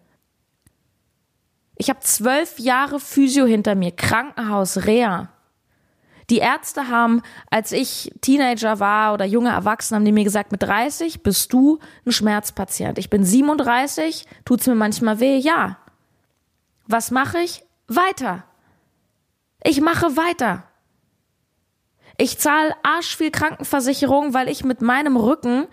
Ich 1.80 1.88
habe 1.88 2.00
zwölf 2.00 2.58
Jahre 2.58 2.98
Physio 2.98 3.46
hinter 3.46 3.76
mir, 3.76 3.92
Krankenhaus, 3.92 4.84
Reha. 4.86 5.28
Die 6.28 6.38
Ärzte 6.38 6.88
haben, 6.88 7.22
als 7.50 7.70
ich 7.70 8.12
Teenager 8.20 8.80
war 8.80 9.14
oder 9.14 9.24
junge 9.24 9.50
Erwachsene, 9.50 9.96
haben 9.96 10.04
die 10.04 10.12
mir 10.12 10.24
gesagt, 10.24 10.50
mit 10.50 10.62
30 10.62 11.22
bist 11.22 11.52
du 11.52 11.78
ein 12.04 12.12
Schmerzpatient. 12.12 12.98
Ich 12.98 13.08
bin 13.08 13.24
37, 13.24 14.26
tut's 14.44 14.66
mir 14.66 14.74
manchmal 14.74 15.20
weh? 15.20 15.38
Ja. 15.38 15.78
Was 16.86 17.12
mache 17.12 17.38
ich? 17.38 17.62
Weiter. 17.86 18.44
Ich 19.62 19.80
mache 19.80 20.16
weiter. 20.16 20.64
Ich 22.18 22.38
zahle 22.38 22.74
arschviel 22.82 23.30
Krankenversicherung, 23.30 24.34
weil 24.34 24.48
ich 24.48 24.64
mit 24.64 24.82
meinem 24.82 25.16
Rücken 25.16 25.68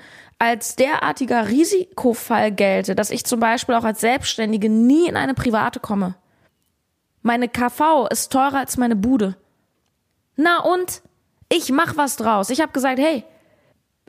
als 0.46 0.76
derartiger 0.76 1.48
Risikofall 1.48 2.52
gelte, 2.52 2.94
dass 2.94 3.10
ich 3.10 3.26
zum 3.26 3.40
Beispiel 3.40 3.74
auch 3.74 3.84
als 3.84 4.02
Selbstständige 4.02 4.70
nie 4.70 5.08
in 5.08 5.18
eine 5.18 5.34
private 5.34 5.80
komme. 5.80 6.14
Meine 7.24 7.50
KV 7.50 8.06
ist 8.12 8.32
teurer 8.32 8.60
als 8.60 8.78
meine 8.78 8.96
Bude. 8.96 9.36
Na 10.36 10.60
und? 10.60 11.02
Ich 11.50 11.72
mach 11.72 11.98
was 11.98 12.16
draus. 12.16 12.52
Ich 12.52 12.62
habe 12.62 12.74
gesagt, 12.74 13.00
hey, 13.00 13.24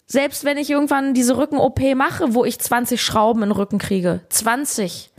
selbst 0.07 0.45
wenn 0.45 0.59
ich 0.59 0.69
irgendwann 0.69 1.15
diese 1.15 1.39
Rücken-OP 1.39 1.81
mache, 1.95 2.35
wo 2.35 2.45
ich 2.45 2.59
20 2.59 3.01
Schrauben 3.01 3.43
in 3.43 3.49
den 3.49 3.57
Rücken 3.57 3.79
kriege, 3.79 4.21
20, 4.29 5.11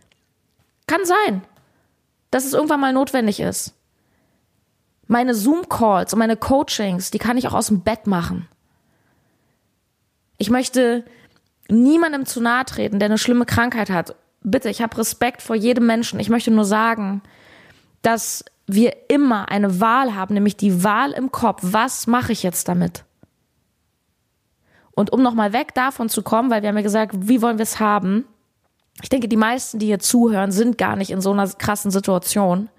kann 0.86 1.04
sein, 1.04 1.42
dass 2.30 2.46
es 2.46 2.54
irgendwann 2.54 2.80
mal 2.80 2.94
notwendig 2.94 3.40
ist. 3.40 3.74
Meine 5.08 5.34
Zoom-Calls 5.34 6.14
und 6.14 6.20
meine 6.20 6.38
Coachings, 6.38 7.10
die 7.10 7.18
kann 7.18 7.38
ich 7.38 7.48
auch 7.48 7.56
aus 7.56 7.68
dem 7.68 7.82
Bett 7.82 8.06
machen. 8.06 8.48
Ich 10.38 10.50
möchte 10.50 11.04
niemandem 11.70 12.26
zu 12.26 12.42
nahe 12.42 12.66
treten, 12.66 13.00
der 13.00 13.08
eine 13.08 13.18
schlimme 13.18 13.46
Krankheit 13.46 13.90
hat. 13.90 14.16
Bitte, 14.42 14.70
ich 14.70 14.82
habe 14.82 14.98
Respekt 14.98 15.42
vor 15.42 15.56
jedem 15.56 15.86
Menschen. 15.86 16.20
Ich 16.20 16.30
möchte 16.30 16.52
nur 16.52 16.66
sagen, 16.66 17.22
dass 18.02 18.46
wir 18.68 19.10
immer 19.10 19.50
eine 19.50 19.80
Wahl 19.80 20.16
haben, 20.16 20.34
nämlich 20.34 20.58
die 20.58 20.84
Wahl 20.84 21.12
im 21.12 21.32
Kopf. 21.32 21.62
Was 21.64 22.08
mache 22.08 22.32
ich 22.32 22.44
jetzt 22.44 22.68
damit? 22.68 23.04
Und 24.92 25.12
um 25.12 25.22
nochmal 25.22 25.54
weg 25.54 25.74
davon 25.74 26.10
zu 26.10 26.24
kommen, 26.24 26.50
weil 26.50 26.62
wir 26.62 26.70
haben 26.70 26.78
ja 26.78 26.84
gesagt, 26.84 27.14
wie 27.16 27.42
wollen 27.42 27.58
wir 27.58 27.64
es 27.64 27.80
haben? 27.80 28.26
Ich 29.02 29.10
denke, 29.10 29.28
die 29.28 29.38
meisten, 29.38 29.80
die 29.80 29.88
hier 29.88 30.00
zuhören, 30.00 30.52
sind 30.52 30.78
gar 30.78 30.96
nicht 30.96 31.12
in 31.12 31.22
so 31.22 31.32
einer 31.32 31.48
krassen 31.48 31.92
Situation 31.92 32.70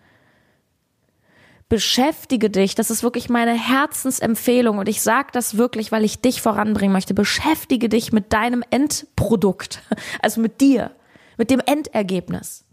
beschäftige 1.69 2.49
dich, 2.49 2.75
das 2.75 2.91
ist 2.91 3.03
wirklich 3.03 3.29
meine 3.29 3.53
Herzensempfehlung 3.53 4.79
und 4.79 4.89
ich 4.89 5.03
sage 5.03 5.29
das 5.33 5.57
wirklich, 5.57 5.93
weil 5.93 6.05
ich 6.05 6.21
dich 6.21 6.41
voranbringen 6.41 6.93
möchte, 6.93 7.15
beschäftige 7.15 7.89
dich 7.89 8.13
mit 8.13 8.33
deinem 8.33 8.65
Endprodukt, 8.71 9.83
also 10.23 10.41
mit 10.41 10.61
dir, 10.61 10.91
mit 11.37 11.51
dem 11.51 11.61
Endergebnis. 11.61 12.65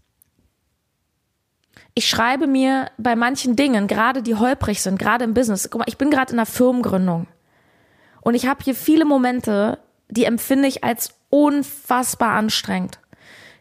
Ich 1.93 2.09
schreibe 2.09 2.47
mir 2.47 2.89
bei 2.97 3.15
manchen 3.15 3.55
Dingen, 3.55 3.87
gerade 3.87 4.21
die 4.21 4.35
holprig 4.35 4.81
sind, 4.81 4.97
gerade 4.97 5.23
im 5.23 5.33
Business, 5.33 5.69
guck 5.69 5.79
mal, 5.79 5.87
ich 5.87 5.97
bin 5.97 6.09
gerade 6.09 6.33
in 6.33 6.39
einer 6.39 6.45
Firmengründung 6.45 7.27
und 8.21 8.33
ich 8.33 8.47
habe 8.47 8.63
hier 8.63 8.75
viele 8.75 9.05
Momente, 9.05 9.79
die 10.09 10.25
empfinde 10.25 10.67
ich 10.67 10.83
als 10.83 11.13
unfassbar 11.29 12.31
anstrengend 12.31 12.99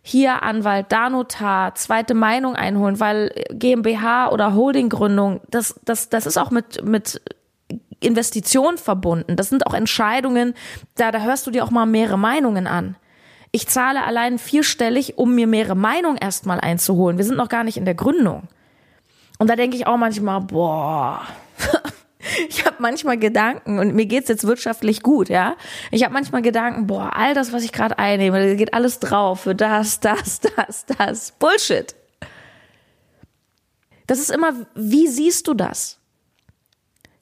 hier 0.06 0.42
Anwalt, 0.42 0.87
da 0.90 1.08
Notar, 1.08 1.75
zweite 1.76 2.12
Meinung 2.12 2.56
einholen, 2.56 3.00
weil 3.00 3.32
GmbH 3.50 4.30
oder 4.30 4.54
Holdinggründung, 4.54 5.40
das, 5.49 5.80
das, 5.82 6.11
das 6.11 6.26
ist 6.26 6.37
auch 6.37 6.50
mit, 6.50 6.84
mit 6.84 7.23
Investitionen 8.00 8.76
verbunden. 8.76 9.34
Das 9.37 9.49
sind 9.49 9.66
auch 9.66 9.73
Entscheidungen, 9.73 10.52
da, 10.96 11.11
da 11.11 11.20
hörst 11.20 11.46
du 11.46 11.50
dir 11.50 11.64
auch 11.64 11.70
mal 11.70 11.87
mehrere 11.87 12.18
Meinungen 12.18 12.66
an. 12.66 12.96
Ich 13.50 13.66
zahle 13.66 14.04
allein 14.04 14.38
vierstellig, 14.38 15.16
um 15.16 15.34
mir 15.34 15.46
mehrere 15.46 15.75
Meinungen 15.75 16.18
erstmal 16.18 16.61
einzuholen. 16.61 17.16
Wir 17.16 17.25
sind 17.25 17.38
noch 17.38 17.49
gar 17.49 17.64
nicht 17.64 17.78
in 17.78 17.87
der 17.87 17.94
Gründung. 17.94 18.49
Und 19.38 19.49
da 19.49 19.56
denke 19.56 19.75
ich 19.75 19.87
auch 19.87 19.96
manchmal, 19.96 20.42
boah, 20.42 21.23
ich 22.49 22.64
habe 22.64 22.76
manchmal 22.78 23.19
Gedanken 23.19 23.78
und 23.78 23.95
mir 23.95 24.07
geht's 24.07 24.28
jetzt 24.28 24.47
wirtschaftlich 24.47 25.02
gut, 25.02 25.28
ja. 25.28 25.57
Ich 25.90 26.04
habe 26.04 26.14
manchmal 26.14 26.43
Gedanken, 26.43 26.87
boah, 26.87 27.11
all 27.14 27.35
das, 27.35 27.52
was 27.52 27.64
ich 27.64 27.73
gerade 27.73 27.99
einnehme, 27.99 28.49
da 28.49 28.54
geht 28.54 28.75
alles 28.75 28.99
drauf 29.00 29.40
für 29.40 29.54
das, 29.54 30.00
das, 30.00 30.40
das, 30.40 30.87
das. 30.87 31.33
Bullshit. 31.33 31.95
Das 34.07 34.19
ist 34.19 34.31
immer, 34.31 34.52
wie 34.75 35.09
siehst 35.09 35.49
du 35.49 35.54
das? 35.54 35.99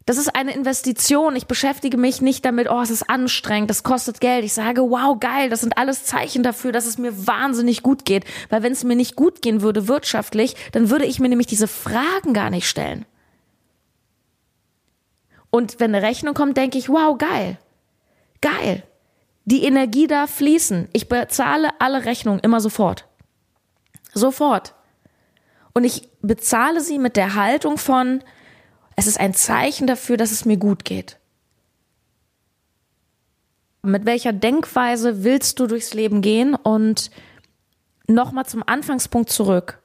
Das 0.04 0.18
ist 0.18 0.34
eine 0.34 0.52
Investition. 0.52 1.36
Ich 1.36 1.46
beschäftige 1.46 1.96
mich 1.96 2.20
nicht 2.20 2.44
damit, 2.44 2.68
oh, 2.68 2.80
es 2.80 2.90
ist 2.90 3.08
anstrengend, 3.08 3.70
das 3.70 3.84
kostet 3.84 4.20
Geld. 4.20 4.44
Ich 4.44 4.52
sage, 4.52 4.82
wow, 4.82 5.18
geil, 5.18 5.48
das 5.48 5.60
sind 5.60 5.78
alles 5.78 6.04
Zeichen 6.04 6.42
dafür, 6.42 6.72
dass 6.72 6.86
es 6.86 6.98
mir 6.98 7.26
wahnsinnig 7.26 7.84
gut 7.84 8.04
geht. 8.04 8.24
Weil 8.48 8.64
wenn 8.64 8.72
es 8.72 8.82
mir 8.82 8.96
nicht 8.96 9.14
gut 9.14 9.42
gehen 9.42 9.62
würde 9.62 9.86
wirtschaftlich, 9.86 10.56
dann 10.72 10.90
würde 10.90 11.04
ich 11.04 11.20
mir 11.20 11.28
nämlich 11.28 11.46
diese 11.46 11.68
Fragen 11.68 12.34
gar 12.34 12.50
nicht 12.50 12.68
stellen. 12.68 13.04
Und 15.54 15.78
wenn 15.78 15.94
eine 15.94 16.04
Rechnung 16.04 16.34
kommt, 16.34 16.56
denke 16.56 16.78
ich, 16.78 16.88
wow, 16.88 17.16
geil. 17.16 17.58
Geil. 18.40 18.82
Die 19.44 19.64
Energie 19.64 20.06
darf 20.06 20.30
fließen. 20.30 20.88
Ich 20.94 21.08
bezahle 21.08 21.68
alle 21.78 22.06
Rechnungen 22.06 22.40
immer 22.40 22.60
sofort. 22.60 23.06
Sofort. 24.14 24.74
Und 25.74 25.84
ich 25.84 26.08
bezahle 26.22 26.80
sie 26.80 26.98
mit 26.98 27.16
der 27.16 27.34
Haltung 27.34 27.76
von, 27.76 28.24
es 28.96 29.06
ist 29.06 29.20
ein 29.20 29.34
Zeichen 29.34 29.86
dafür, 29.86 30.16
dass 30.16 30.32
es 30.32 30.46
mir 30.46 30.56
gut 30.56 30.86
geht. 30.86 31.18
Mit 33.82 34.06
welcher 34.06 34.32
Denkweise 34.32 35.22
willst 35.22 35.60
du 35.60 35.66
durchs 35.66 35.92
Leben 35.92 36.22
gehen? 36.22 36.54
Und 36.54 37.10
nochmal 38.06 38.46
zum 38.46 38.62
Anfangspunkt 38.66 39.28
zurück. 39.28 39.82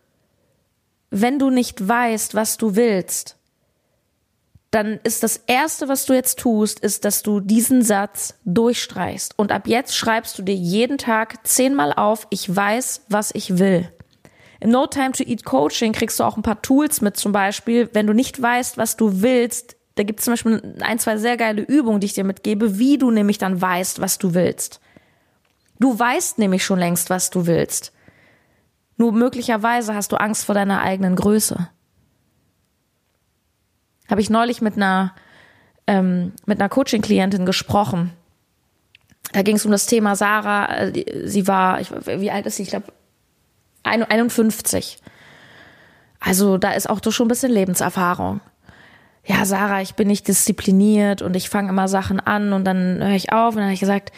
wenn 1.09 1.39
du 1.39 1.49
nicht 1.49 1.87
weißt, 1.87 2.35
was 2.35 2.57
du 2.57 2.75
willst, 2.75 3.36
dann 4.77 4.99
ist 5.03 5.23
das 5.23 5.41
erste, 5.47 5.87
was 5.87 6.05
du 6.05 6.13
jetzt 6.13 6.37
tust, 6.37 6.79
ist, 6.81 7.03
dass 7.03 7.23
du 7.23 7.39
diesen 7.39 7.81
Satz 7.81 8.35
durchstreichst. 8.45 9.33
Und 9.35 9.51
ab 9.51 9.67
jetzt 9.67 9.97
schreibst 9.97 10.37
du 10.37 10.43
dir 10.43 10.53
jeden 10.53 10.99
Tag 10.99 11.47
zehnmal 11.47 11.91
auf, 11.91 12.27
ich 12.29 12.55
weiß, 12.55 13.05
was 13.09 13.31
ich 13.33 13.57
will. 13.57 13.91
Im 14.59 14.69
No 14.69 14.85
Time 14.85 15.13
to 15.13 15.23
Eat 15.23 15.45
Coaching 15.45 15.93
kriegst 15.93 16.19
du 16.19 16.23
auch 16.23 16.37
ein 16.37 16.43
paar 16.43 16.61
Tools 16.61 17.01
mit, 17.01 17.17
zum 17.17 17.31
Beispiel, 17.31 17.89
wenn 17.93 18.05
du 18.05 18.13
nicht 18.13 18.39
weißt, 18.39 18.77
was 18.77 18.97
du 18.97 19.23
willst, 19.23 19.77
da 19.95 20.03
gibt 20.03 20.19
es 20.19 20.25
zum 20.25 20.33
Beispiel 20.33 20.75
ein, 20.81 20.99
zwei 20.99 21.17
sehr 21.17 21.37
geile 21.37 21.63
Übungen, 21.63 21.99
die 21.99 22.05
ich 22.05 22.13
dir 22.13 22.23
mitgebe, 22.23 22.77
wie 22.77 22.99
du 22.99 23.09
nämlich 23.09 23.39
dann 23.39 23.59
weißt, 23.59 23.99
was 23.99 24.19
du 24.19 24.35
willst. 24.35 24.79
Du 25.79 25.97
weißt 25.97 26.37
nämlich 26.37 26.63
schon 26.63 26.77
längst, 26.77 27.09
was 27.09 27.31
du 27.31 27.47
willst. 27.47 27.93
Nur 28.95 29.11
möglicherweise 29.11 29.95
hast 29.95 30.11
du 30.11 30.17
Angst 30.17 30.45
vor 30.45 30.53
deiner 30.53 30.81
eigenen 30.81 31.15
Größe. 31.15 31.69
Habe 34.09 34.21
ich 34.21 34.29
neulich 34.29 34.61
mit 34.61 34.75
einer 34.75 35.13
ähm, 35.87 36.33
mit 36.45 36.59
einer 36.59 36.69
Coaching-Klientin 36.69 37.45
gesprochen. 37.45 38.11
Da 39.31 39.41
ging 39.41 39.55
es 39.55 39.65
um 39.65 39.71
das 39.71 39.85
Thema 39.85 40.15
Sarah. 40.15 40.77
Äh, 40.77 41.27
sie 41.27 41.47
war, 41.47 41.81
ich, 41.81 41.91
wie 41.91 42.31
alt 42.31 42.45
ist 42.45 42.57
sie? 42.57 42.63
Ich 42.63 42.69
glaube 42.69 42.91
51. 43.83 44.99
Also 46.19 46.57
da 46.57 46.71
ist 46.71 46.89
auch 46.89 46.99
schon 47.11 47.25
ein 47.25 47.29
bisschen 47.29 47.51
Lebenserfahrung. 47.51 48.41
Ja, 49.25 49.45
Sarah, 49.45 49.81
ich 49.81 49.95
bin 49.95 50.07
nicht 50.07 50.27
diszipliniert 50.27 51.21
und 51.21 51.35
ich 51.35 51.49
fange 51.49 51.69
immer 51.69 51.87
Sachen 51.87 52.19
an 52.19 52.53
und 52.53 52.63
dann 52.63 52.99
höre 52.99 53.15
ich 53.15 53.33
auf 53.33 53.49
und 53.49 53.57
dann 53.57 53.65
habe 53.65 53.73
ich 53.73 53.81
gesagt, 53.81 54.13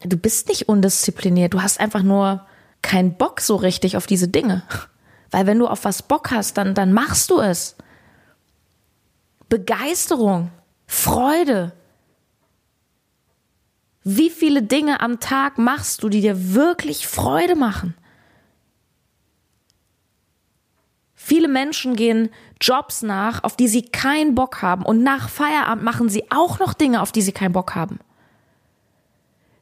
du 0.00 0.16
bist 0.16 0.48
nicht 0.48 0.68
undiszipliniert, 0.68 1.54
du 1.54 1.62
hast 1.62 1.80
einfach 1.80 2.02
nur 2.02 2.46
keinen 2.82 3.16
Bock 3.16 3.40
so 3.40 3.56
richtig 3.56 3.96
auf 3.96 4.06
diese 4.06 4.28
Dinge. 4.28 4.62
Weil 5.32 5.46
wenn 5.46 5.58
du 5.58 5.66
auf 5.66 5.84
was 5.84 6.02
Bock 6.02 6.30
hast, 6.30 6.56
dann, 6.56 6.74
dann 6.74 6.92
machst 6.92 7.30
du 7.30 7.40
es. 7.40 7.76
Begeisterung, 9.48 10.50
Freude. 10.86 11.72
Wie 14.02 14.30
viele 14.30 14.62
Dinge 14.62 15.00
am 15.00 15.20
Tag 15.20 15.58
machst 15.58 16.02
du, 16.02 16.08
die 16.08 16.20
dir 16.20 16.54
wirklich 16.54 17.06
Freude 17.06 17.56
machen? 17.56 17.94
Viele 21.14 21.48
Menschen 21.48 21.96
gehen 21.96 22.30
Jobs 22.60 23.02
nach, 23.02 23.42
auf 23.42 23.56
die 23.56 23.66
sie 23.66 23.82
keinen 23.82 24.36
Bock 24.36 24.62
haben 24.62 24.84
und 24.84 25.02
nach 25.02 25.28
Feierabend 25.28 25.82
machen 25.82 26.08
sie 26.08 26.30
auch 26.30 26.60
noch 26.60 26.72
Dinge, 26.72 27.02
auf 27.02 27.10
die 27.10 27.22
sie 27.22 27.32
keinen 27.32 27.52
Bock 27.52 27.74
haben. 27.74 27.98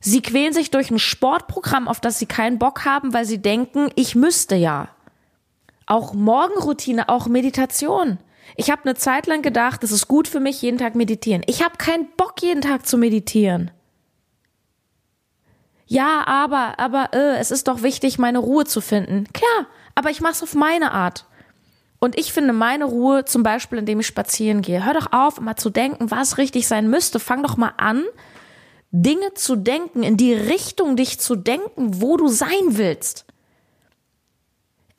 Sie 0.01 0.21
quälen 0.21 0.53
sich 0.53 0.71
durch 0.71 0.91
ein 0.91 0.99
Sportprogramm, 0.99 1.89
auf 1.89 2.01
das 2.01 2.19
sie 2.19 2.27
keinen 2.27 2.59
Bock 2.59 2.85
haben, 2.85 3.15
weil 3.15 3.25
sie 3.25 3.41
denken, 3.41 3.89
ich 3.95 4.15
müsste 4.15 4.55
ja. 4.55 4.89
Auch 5.87 6.13
Morgenroutine, 6.13 7.09
auch 7.09 7.27
Meditation. 7.29 8.19
Ich 8.57 8.71
habe 8.71 8.85
eine 8.85 8.95
Zeit 8.95 9.27
lang 9.27 9.43
gedacht, 9.43 9.83
es 9.85 9.93
ist 9.93 10.09
gut 10.09 10.29
für 10.29 10.41
mich, 10.41 10.63
jeden 10.63 10.79
Tag 10.79 10.95
meditieren. 10.95 11.43
Ich 11.47 11.63
habe 11.63 11.77
keinen 11.77 12.09
Bock, 12.17 12.41
jeden 12.41 12.61
Tag 12.61 12.87
zu 12.87 12.99
meditieren. 12.99 13.71
Ja, 15.87 16.27
aber, 16.27 16.79
aber, 16.79 17.11
äh, 17.13 17.37
es 17.39 17.51
ist 17.51 17.69
doch 17.69 17.83
wichtig, 17.83 18.19
meine 18.19 18.39
Ruhe 18.39 18.65
zu 18.65 18.81
finden. 18.81 19.27
Klar, 19.33 19.67
aber 19.95 20.11
ich 20.11 20.21
mache 20.21 20.33
es 20.33 20.43
auf 20.43 20.55
meine 20.55 20.93
Art. 20.93 21.27
Und 21.99 22.19
ich 22.19 22.33
finde 22.33 22.53
meine 22.53 22.85
Ruhe 22.85 23.25
zum 23.25 23.43
Beispiel, 23.43 23.79
indem 23.79 24.01
ich 24.01 24.07
spazieren 24.07 24.61
gehe. 24.61 24.85
Hör 24.85 24.95
doch 24.95 25.13
auf, 25.13 25.39
immer 25.39 25.57
zu 25.57 25.71
denken, 25.71 26.11
was 26.11 26.39
richtig 26.39 26.69
sein 26.69 26.89
müsste. 26.91 27.19
Fang 27.19 27.43
doch 27.43 27.57
mal 27.57 27.73
an, 27.77 28.05
Dinge 28.91 29.35
zu 29.35 29.57
denken, 29.57 30.03
in 30.03 30.17
die 30.17 30.35
Richtung 30.35 30.97
dich 30.97 31.19
zu 31.19 31.35
denken, 31.35 32.01
wo 32.01 32.17
du 32.17 32.29
sein 32.29 32.51
willst. 32.69 33.25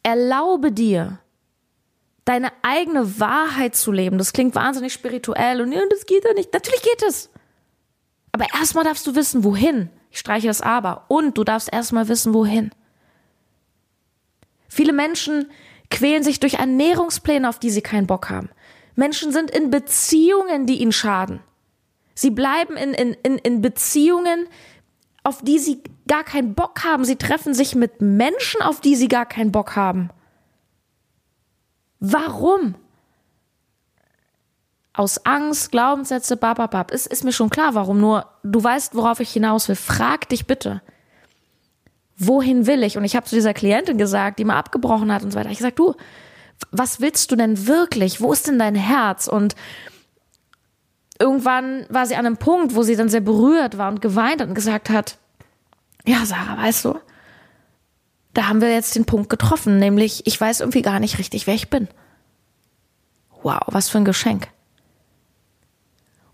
Erlaube 0.04 0.72
dir, 0.72 1.20
deine 2.26 2.52
eigene 2.64 3.20
Wahrheit 3.20 3.76
zu 3.76 3.92
leben. 3.92 4.18
Das 4.18 4.34
klingt 4.34 4.56
wahnsinnig 4.56 4.94
spirituell 4.94 5.62
und 5.62 5.72
ja, 5.72 5.82
das 5.90 6.06
geht 6.06 6.26
ja 6.26 6.34
nicht. 6.34 6.52
Natürlich 6.52 6.82
geht 6.82 7.04
es. 7.08 7.30
Aber 8.32 8.46
erstmal 8.54 8.84
darfst 8.84 9.08
du 9.08 9.16
wissen, 9.16 9.44
wohin. 9.44 9.90
Ich 10.12 10.20
streiche 10.20 10.48
das 10.48 10.62
aber. 10.62 11.06
Und 11.08 11.38
du 11.38 11.44
darfst 11.44 11.72
erstmal 11.72 12.08
wissen, 12.08 12.34
wohin. 12.34 12.72
Viele 14.68 14.92
Menschen 14.92 15.52
quälen 15.90 16.24
sich 16.24 16.40
durch 16.40 16.56
Ernährungspläne, 16.56 17.48
auf 17.48 17.60
die 17.60 17.70
sie 17.70 17.82
keinen 17.82 18.08
Bock 18.08 18.30
haben. 18.30 18.50
Menschen 18.96 19.32
sind 19.32 19.52
in 19.52 19.70
Beziehungen, 19.70 20.66
die 20.66 20.82
ihnen 20.82 20.92
schaden. 20.92 21.40
Sie 22.14 22.32
bleiben 22.32 22.76
in, 22.76 22.94
in, 22.94 23.14
in, 23.24 23.38
in 23.38 23.62
Beziehungen, 23.62 24.48
auf 25.24 25.42
die 25.42 25.60
sie 25.60 25.82
gar 26.08 26.24
keinen 26.24 26.56
Bock 26.56 26.84
haben. 26.84 27.06
Sie 27.06 27.18
treffen 27.18 27.54
sich 27.54 27.76
mit 27.76 28.02
Menschen, 28.02 28.62
auf 28.62 28.82
die 28.82 28.96
sie 28.96 29.08
gar 29.08 29.26
keinen 29.26 29.52
Bock 29.52 29.76
haben. 29.76 30.10
Warum? 32.12 32.76
Aus 34.94 35.26
Angst, 35.26 35.72
Glaubenssätze, 35.72 36.38
bababab. 36.38 36.92
Es 36.92 37.06
ist 37.06 37.24
mir 37.24 37.34
schon 37.34 37.50
klar, 37.50 37.74
warum. 37.74 38.00
Nur 38.00 38.28
du 38.44 38.64
weißt, 38.64 38.96
worauf 38.96 39.20
ich 39.20 39.32
hinaus 39.32 39.68
will. 39.68 39.76
Frag 39.76 40.30
dich 40.30 40.46
bitte, 40.46 40.82
wohin 42.18 42.68
will 42.68 42.84
ich? 42.84 42.98
Und 42.98 43.04
ich 43.04 43.16
habe 43.16 43.26
zu 43.26 43.36
dieser 43.36 43.54
Klientin 43.54 43.98
gesagt, 43.98 44.40
die 44.40 44.46
mal 44.46 44.58
abgebrochen 44.58 45.12
hat 45.12 45.24
und 45.24 45.32
so 45.32 45.40
weiter. 45.40 45.50
Ich 45.50 45.58
gesagt, 45.58 45.80
du, 45.80 45.96
was 46.72 47.02
willst 47.02 47.32
du 47.32 47.36
denn 47.36 47.68
wirklich? 47.68 48.22
Wo 48.22 48.32
ist 48.32 48.48
denn 48.48 48.60
dein 48.60 48.76
Herz? 48.76 49.28
Und 49.28 49.56
irgendwann 51.20 51.86
war 51.90 52.06
sie 52.06 52.16
an 52.16 52.26
einem 52.26 52.38
Punkt, 52.38 52.76
wo 52.76 52.84
sie 52.84 52.96
dann 52.96 53.10
sehr 53.10 53.22
berührt 53.22 53.78
war 53.78 53.90
und 53.90 54.02
geweint 54.02 54.42
hat 54.42 54.48
und 54.48 54.56
gesagt 54.56 54.90
hat, 54.90 55.18
ja, 56.06 56.24
Sarah, 56.26 56.58
weißt 56.58 56.86
du, 56.86 57.00
da 58.36 58.50
haben 58.50 58.62
wir 58.62 58.72
jetzt 58.72 58.96
den 58.96 59.06
Punkt 59.06 59.30
getroffen, 59.30 59.80
nämlich 59.80 60.28
ich 60.28 60.40
weiß 60.40 60.60
irgendwie 60.60 60.84
gar 60.84 61.00
nicht 61.00 61.18
richtig, 61.18 61.48
wer 61.48 61.56
ich 61.56 61.70
bin. 61.70 61.88
Wow, 63.42 63.62
was 63.68 63.90
für 63.90 63.98
ein 63.98 64.06
Geschenk. 64.06 64.50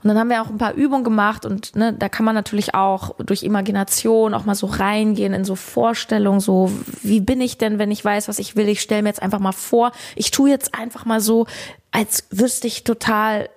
Und 0.02 0.08
dann 0.08 0.18
haben 0.18 0.30
wir 0.30 0.42
auch 0.42 0.50
ein 0.50 0.58
paar 0.58 0.74
Übungen 0.74 1.04
gemacht 1.04 1.46
und 1.46 1.76
ne, 1.76 1.94
da 1.94 2.10
kann 2.10 2.26
man 2.26 2.34
natürlich 2.34 2.74
auch 2.74 3.16
durch 3.18 3.44
Imagination 3.44 4.34
auch 4.34 4.46
mal 4.46 4.56
so 4.56 4.66
reingehen 4.66 5.34
in 5.34 5.46
so 5.46 5.56
Vorstellungen, 5.56 6.40
so 6.40 6.72
wie 7.04 7.22
bin 7.22 7.40
ich 7.40 7.60
denn, 7.60 7.78
wenn 7.78 7.92
ich 7.92 8.04
weiß, 8.04 8.28
was 8.28 8.40
ich 8.40 8.56
will. 8.56 8.68
Ich 8.68 8.82
stelle 8.82 9.04
mir 9.04 9.10
jetzt 9.10 9.22
einfach 9.22 9.40
mal 9.40 9.52
vor, 9.52 9.92
ich 10.16 10.32
tue 10.32 10.50
jetzt 10.50 10.74
einfach 10.74 11.06
mal 11.06 11.22
so, 11.22 11.46
als 11.92 12.26
wüsste 12.32 12.66
ich 12.66 12.84
total, 12.84 13.48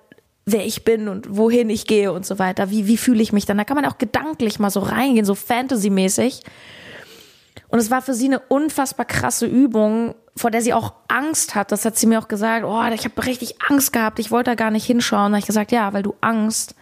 wer 0.45 0.63
ich 0.67 0.83
bin 0.83 1.07
und 1.07 1.35
wohin 1.35 1.71
ich 1.71 1.87
gehe 1.87 2.13
und 2.13 2.27
so 2.27 2.37
weiter. 2.37 2.69
Wie, 2.69 2.85
wie 2.85 2.97
fühle 2.97 3.23
ich 3.23 3.33
mich 3.33 3.47
dann? 3.47 3.57
Da 3.57 3.63
kann 3.63 3.75
man 3.75 3.85
auch 3.85 3.97
gedanklich 3.97 4.59
mal 4.59 4.69
so 4.69 4.81
reingehen, 4.81 5.25
so 5.25 5.33
Fantasy-mäßig. 5.33 6.41
Und 7.67 7.79
es 7.79 7.91
war 7.91 8.01
für 8.01 8.13
sie 8.13 8.25
eine 8.25 8.39
unfassbar 8.39 9.05
krasse 9.05 9.45
Übung, 9.45 10.15
vor 10.35 10.51
der 10.51 10.61
sie 10.61 10.73
auch 10.73 10.93
Angst 11.07 11.55
hat. 11.55 11.71
Das 11.71 11.85
hat 11.85 11.97
sie 11.97 12.07
mir 12.07 12.19
auch 12.19 12.27
gesagt. 12.27 12.65
Oh, 12.65 12.83
ich 12.93 13.05
habe 13.05 13.25
richtig 13.25 13.61
Angst 13.69 13.93
gehabt. 13.93 14.19
Ich 14.19 14.31
wollte 14.31 14.51
da 14.51 14.55
gar 14.55 14.71
nicht 14.71 14.85
hinschauen. 14.85 15.31
Da 15.31 15.37
habe 15.37 15.39
ich 15.39 15.47
gesagt, 15.47 15.71
ja, 15.71 15.93
weil 15.93 16.03
du 16.03 16.15
Angst 16.21 16.75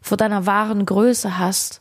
vor 0.00 0.16
deiner 0.16 0.46
wahren 0.46 0.86
Größe 0.86 1.38
hast. 1.38 1.80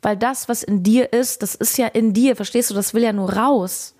Weil 0.00 0.16
das, 0.16 0.48
was 0.48 0.62
in 0.62 0.82
dir 0.82 1.12
ist, 1.12 1.42
das 1.42 1.54
ist 1.54 1.78
ja 1.78 1.86
in 1.86 2.12
dir. 2.12 2.34
Verstehst 2.34 2.70
du? 2.70 2.74
Das 2.74 2.94
will 2.94 3.02
ja 3.02 3.12
nur 3.12 3.34
raus. 3.34 3.94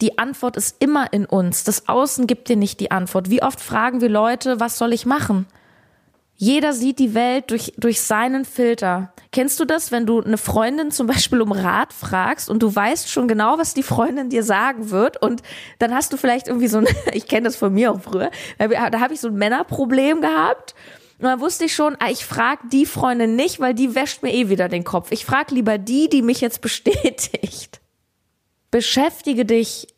Die 0.00 0.18
Antwort 0.18 0.56
ist 0.56 0.76
immer 0.78 1.12
in 1.12 1.26
uns. 1.26 1.62
Das 1.64 1.88
Außen 1.88 2.26
gibt 2.26 2.48
dir 2.48 2.56
nicht 2.56 2.80
die 2.80 2.90
Antwort. 2.90 3.28
Wie 3.28 3.42
oft 3.42 3.60
fragen 3.60 4.00
wir 4.00 4.08
Leute, 4.08 4.58
was 4.58 4.78
soll 4.78 4.92
ich 4.92 5.04
machen? 5.04 5.46
Jeder 6.42 6.72
sieht 6.72 6.98
die 6.98 7.12
Welt 7.12 7.50
durch, 7.50 7.74
durch 7.76 8.00
seinen 8.00 8.46
Filter. 8.46 9.12
Kennst 9.30 9.60
du 9.60 9.66
das, 9.66 9.92
wenn 9.92 10.06
du 10.06 10.22
eine 10.22 10.38
Freundin 10.38 10.90
zum 10.90 11.06
Beispiel 11.06 11.42
um 11.42 11.52
Rat 11.52 11.92
fragst 11.92 12.48
und 12.48 12.62
du 12.62 12.74
weißt 12.74 13.10
schon 13.10 13.28
genau, 13.28 13.58
was 13.58 13.74
die 13.74 13.82
Freundin 13.82 14.30
dir 14.30 14.42
sagen 14.42 14.88
wird 14.88 15.20
und 15.20 15.42
dann 15.80 15.94
hast 15.94 16.14
du 16.14 16.16
vielleicht 16.16 16.48
irgendwie 16.48 16.68
so 16.68 16.78
ein, 16.78 16.86
ich 17.12 17.28
kenne 17.28 17.42
das 17.42 17.56
von 17.56 17.74
mir 17.74 17.92
auch 17.92 18.00
früher, 18.00 18.30
da 18.56 19.00
habe 19.00 19.12
ich 19.12 19.20
so 19.20 19.28
ein 19.28 19.34
Männerproblem 19.34 20.22
gehabt 20.22 20.74
und 21.18 21.24
dann 21.24 21.40
wusste 21.40 21.66
ich 21.66 21.74
schon, 21.74 21.94
ah, 22.00 22.08
ich 22.10 22.24
frage 22.24 22.62
die 22.72 22.86
Freundin 22.86 23.36
nicht, 23.36 23.60
weil 23.60 23.74
die 23.74 23.94
wäscht 23.94 24.22
mir 24.22 24.32
eh 24.32 24.48
wieder 24.48 24.70
den 24.70 24.84
Kopf. 24.84 25.12
Ich 25.12 25.26
frage 25.26 25.54
lieber 25.54 25.76
die, 25.76 26.08
die 26.08 26.22
mich 26.22 26.40
jetzt 26.40 26.60
bestätigt. 26.62 27.82
Beschäftige 28.70 29.44
dich 29.44 29.88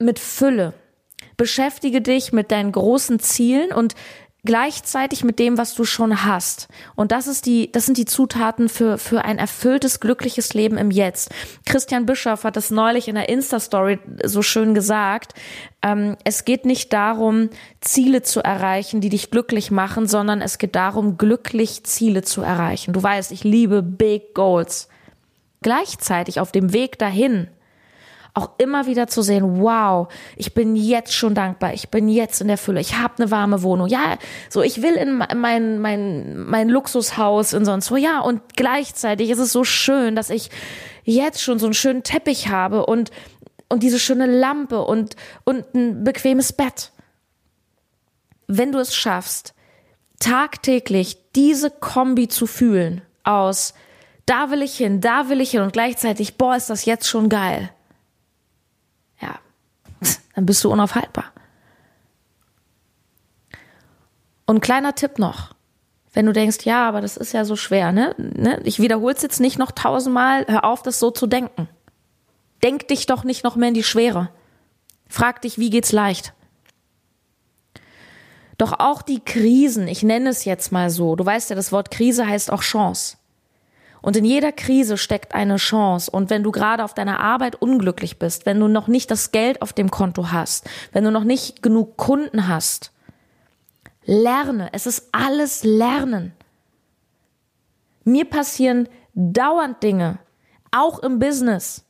mit 0.00 0.18
Fülle. 0.18 0.74
Beschäftige 1.36 2.00
dich 2.00 2.32
mit 2.32 2.50
deinen 2.50 2.72
großen 2.72 3.20
Zielen 3.20 3.72
und 3.72 3.94
gleichzeitig 4.46 5.24
mit 5.24 5.38
dem, 5.38 5.58
was 5.58 5.74
du 5.74 5.84
schon 5.84 6.24
hast. 6.24 6.68
Und 6.94 7.12
das 7.12 7.26
ist 7.26 7.44
die, 7.44 7.70
das 7.70 7.84
sind 7.84 7.98
die 7.98 8.06
Zutaten 8.06 8.68
für, 8.68 8.96
für 8.96 9.24
ein 9.24 9.38
erfülltes, 9.38 10.00
glückliches 10.00 10.54
Leben 10.54 10.78
im 10.78 10.90
Jetzt. 10.90 11.30
Christian 11.66 12.06
Bischoff 12.06 12.44
hat 12.44 12.56
das 12.56 12.70
neulich 12.70 13.08
in 13.08 13.16
der 13.16 13.28
Insta-Story 13.28 13.98
so 14.24 14.40
schön 14.40 14.74
gesagt. 14.74 15.34
Ähm, 15.82 16.16
es 16.24 16.44
geht 16.44 16.64
nicht 16.64 16.92
darum, 16.92 17.50
Ziele 17.80 18.22
zu 18.22 18.40
erreichen, 18.40 19.00
die 19.00 19.10
dich 19.10 19.30
glücklich 19.30 19.70
machen, 19.70 20.06
sondern 20.06 20.40
es 20.40 20.58
geht 20.58 20.74
darum, 20.74 21.18
glücklich 21.18 21.84
Ziele 21.84 22.22
zu 22.22 22.40
erreichen. 22.40 22.94
Du 22.94 23.02
weißt, 23.02 23.32
ich 23.32 23.44
liebe 23.44 23.82
Big 23.82 24.34
Goals. 24.34 24.88
Gleichzeitig 25.60 26.40
auf 26.40 26.52
dem 26.52 26.72
Weg 26.72 26.98
dahin 26.98 27.48
auch 28.36 28.50
immer 28.58 28.86
wieder 28.86 29.06
zu 29.06 29.22
sehen, 29.22 29.60
wow, 29.60 30.08
ich 30.36 30.52
bin 30.52 30.76
jetzt 30.76 31.14
schon 31.14 31.34
dankbar, 31.34 31.72
ich 31.72 31.88
bin 31.88 32.08
jetzt 32.08 32.40
in 32.40 32.48
der 32.48 32.58
Fülle, 32.58 32.80
ich 32.80 32.98
habe 32.98 33.14
eine 33.18 33.30
warme 33.30 33.62
Wohnung, 33.62 33.88
ja, 33.88 34.18
so 34.50 34.62
ich 34.62 34.82
will 34.82 34.94
in 34.94 35.22
mein 35.36 35.80
mein 35.80 36.38
mein 36.38 36.68
Luxushaus 36.68 37.54
und 37.54 37.64
sonst 37.64 37.90
wo, 37.90 37.96
ja, 37.96 38.20
und 38.20 38.42
gleichzeitig 38.54 39.30
ist 39.30 39.38
es 39.38 39.52
so 39.52 39.64
schön, 39.64 40.14
dass 40.14 40.30
ich 40.30 40.50
jetzt 41.04 41.42
schon 41.42 41.58
so 41.58 41.66
einen 41.66 41.74
schönen 41.74 42.02
Teppich 42.02 42.48
habe 42.48 42.86
und 42.86 43.10
und 43.68 43.82
diese 43.82 43.98
schöne 43.98 44.26
Lampe 44.26 44.82
und, 44.82 45.16
und 45.42 45.74
ein 45.74 46.04
bequemes 46.04 46.52
Bett. 46.52 46.92
Wenn 48.46 48.70
du 48.70 48.78
es 48.78 48.94
schaffst, 48.94 49.54
tagtäglich 50.20 51.18
diese 51.34 51.70
Kombi 51.70 52.28
zu 52.28 52.46
fühlen 52.46 53.02
aus 53.24 53.74
da 54.26 54.50
will 54.50 54.62
ich 54.62 54.76
hin, 54.76 55.00
da 55.00 55.28
will 55.28 55.40
ich 55.40 55.52
hin 55.52 55.62
und 55.62 55.72
gleichzeitig, 55.72 56.36
boah, 56.36 56.56
ist 56.56 56.68
das 56.68 56.84
jetzt 56.84 57.08
schon 57.08 57.28
geil. 57.28 57.70
Dann 60.36 60.46
bist 60.46 60.62
du 60.62 60.70
unaufhaltbar. 60.70 61.32
Und 64.44 64.60
kleiner 64.60 64.94
Tipp 64.94 65.18
noch, 65.18 65.54
wenn 66.12 66.26
du 66.26 66.32
denkst, 66.32 66.64
ja, 66.64 66.86
aber 66.86 67.00
das 67.00 67.16
ist 67.16 67.32
ja 67.32 67.44
so 67.44 67.56
schwer, 67.56 67.90
ne? 67.90 68.14
ne? 68.18 68.60
Ich 68.62 68.78
wiederhole 68.78 69.14
es 69.14 69.22
jetzt 69.22 69.40
nicht 69.40 69.58
noch 69.58 69.72
tausendmal, 69.72 70.46
hör 70.46 70.64
auf, 70.64 70.82
das 70.82 71.00
so 71.00 71.10
zu 71.10 71.26
denken. 71.26 71.68
Denk 72.62 72.86
dich 72.88 73.06
doch 73.06 73.24
nicht 73.24 73.44
noch 73.44 73.56
mehr 73.56 73.68
in 73.68 73.74
die 73.74 73.82
Schwere. 73.82 74.30
Frag 75.08 75.42
dich, 75.42 75.58
wie 75.58 75.70
geht's 75.70 75.90
leicht? 75.90 76.32
Doch 78.58 78.78
auch 78.78 79.02
die 79.02 79.20
Krisen, 79.20 79.88
ich 79.88 80.02
nenne 80.02 80.30
es 80.30 80.44
jetzt 80.44 80.70
mal 80.70 80.90
so, 80.90 81.16
du 81.16 81.24
weißt 81.24 81.50
ja, 81.50 81.56
das 81.56 81.72
Wort 81.72 81.90
Krise 81.90 82.26
heißt 82.26 82.52
auch 82.52 82.62
Chance. 82.62 83.16
Und 84.06 84.16
in 84.16 84.24
jeder 84.24 84.52
Krise 84.52 84.98
steckt 84.98 85.34
eine 85.34 85.56
Chance. 85.56 86.12
Und 86.12 86.30
wenn 86.30 86.44
du 86.44 86.52
gerade 86.52 86.84
auf 86.84 86.94
deiner 86.94 87.18
Arbeit 87.18 87.56
unglücklich 87.56 88.20
bist, 88.20 88.46
wenn 88.46 88.60
du 88.60 88.68
noch 88.68 88.86
nicht 88.86 89.10
das 89.10 89.32
Geld 89.32 89.60
auf 89.62 89.72
dem 89.72 89.90
Konto 89.90 90.30
hast, 90.30 90.70
wenn 90.92 91.02
du 91.02 91.10
noch 91.10 91.24
nicht 91.24 91.60
genug 91.60 91.96
Kunden 91.96 92.46
hast, 92.46 92.92
lerne. 94.04 94.68
Es 94.70 94.86
ist 94.86 95.08
alles 95.10 95.64
Lernen. 95.64 96.34
Mir 98.04 98.26
passieren 98.26 98.88
dauernd 99.14 99.82
Dinge, 99.82 100.20
auch 100.70 101.00
im 101.00 101.18
Business. 101.18 101.84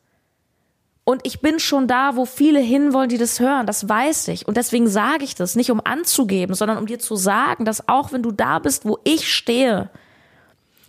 Und 1.05 1.21
ich 1.27 1.43
bin 1.43 1.59
schon 1.59 1.87
da, 1.87 2.17
wo 2.17 2.25
viele 2.25 2.61
hinwollen, 2.61 3.11
die 3.11 3.19
das 3.19 3.41
hören. 3.41 3.67
Das 3.67 3.91
weiß 3.91 4.29
ich. 4.29 4.49
Und 4.49 4.57
deswegen 4.57 4.89
sage 4.89 5.25
ich 5.25 5.35
das 5.35 5.55
nicht, 5.55 5.71
um 5.71 5.83
anzugeben, 5.85 6.55
sondern 6.55 6.79
um 6.79 6.87
dir 6.87 6.99
zu 6.99 7.15
sagen, 7.15 7.67
dass 7.67 7.91
auch 7.91 8.11
wenn 8.13 8.23
du 8.23 8.33
da 8.33 8.59
bist, 8.59 8.87
wo 8.87 8.99
ich 9.05 9.31
stehe, 9.31 9.91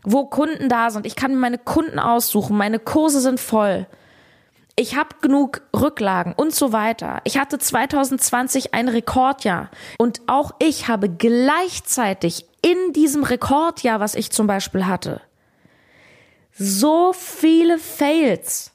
wo 0.10 0.26
Kunden 0.26 0.70
da 0.70 0.89
sind, 0.89 1.06
ich 1.06 1.17
kann 1.17 1.32
mir 1.32 1.38
meine 1.38 1.58
Kunden 1.58 2.00
aussuchen, 2.00 2.56
meine 2.56 2.80
Kurse 2.80 3.20
sind 3.20 3.41
voll, 3.41 3.88
ich 4.80 4.96
habe 4.96 5.10
genug 5.22 5.63
Rücklagen 5.76 6.34
und 6.34 6.54
so 6.54 6.72
weiter. 6.72 7.20
Ich 7.24 7.39
hatte 7.39 7.58
2020 7.58 8.76
ein 8.76 8.88
Rekordjahr 8.88 9.72
und 9.98 10.22
auch 10.28 10.52
ich 10.60 10.88
habe 10.88 11.10
gleichzeitig 11.10 12.46
in 12.62 12.93
diesem 12.93 13.24
Rekordjahr, 13.24 14.00
was 14.00 14.13
ich 14.13 14.32
zum 14.32 14.46
Beispiel 14.46 14.86
hatte, 14.86 15.20
so 16.54 17.12
viele 17.13 17.78
Fails. 17.78 18.72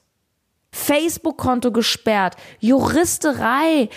Facebook-Konto 0.73 1.71
gesperrt, 1.71 2.35
Juristerei, 2.59 3.89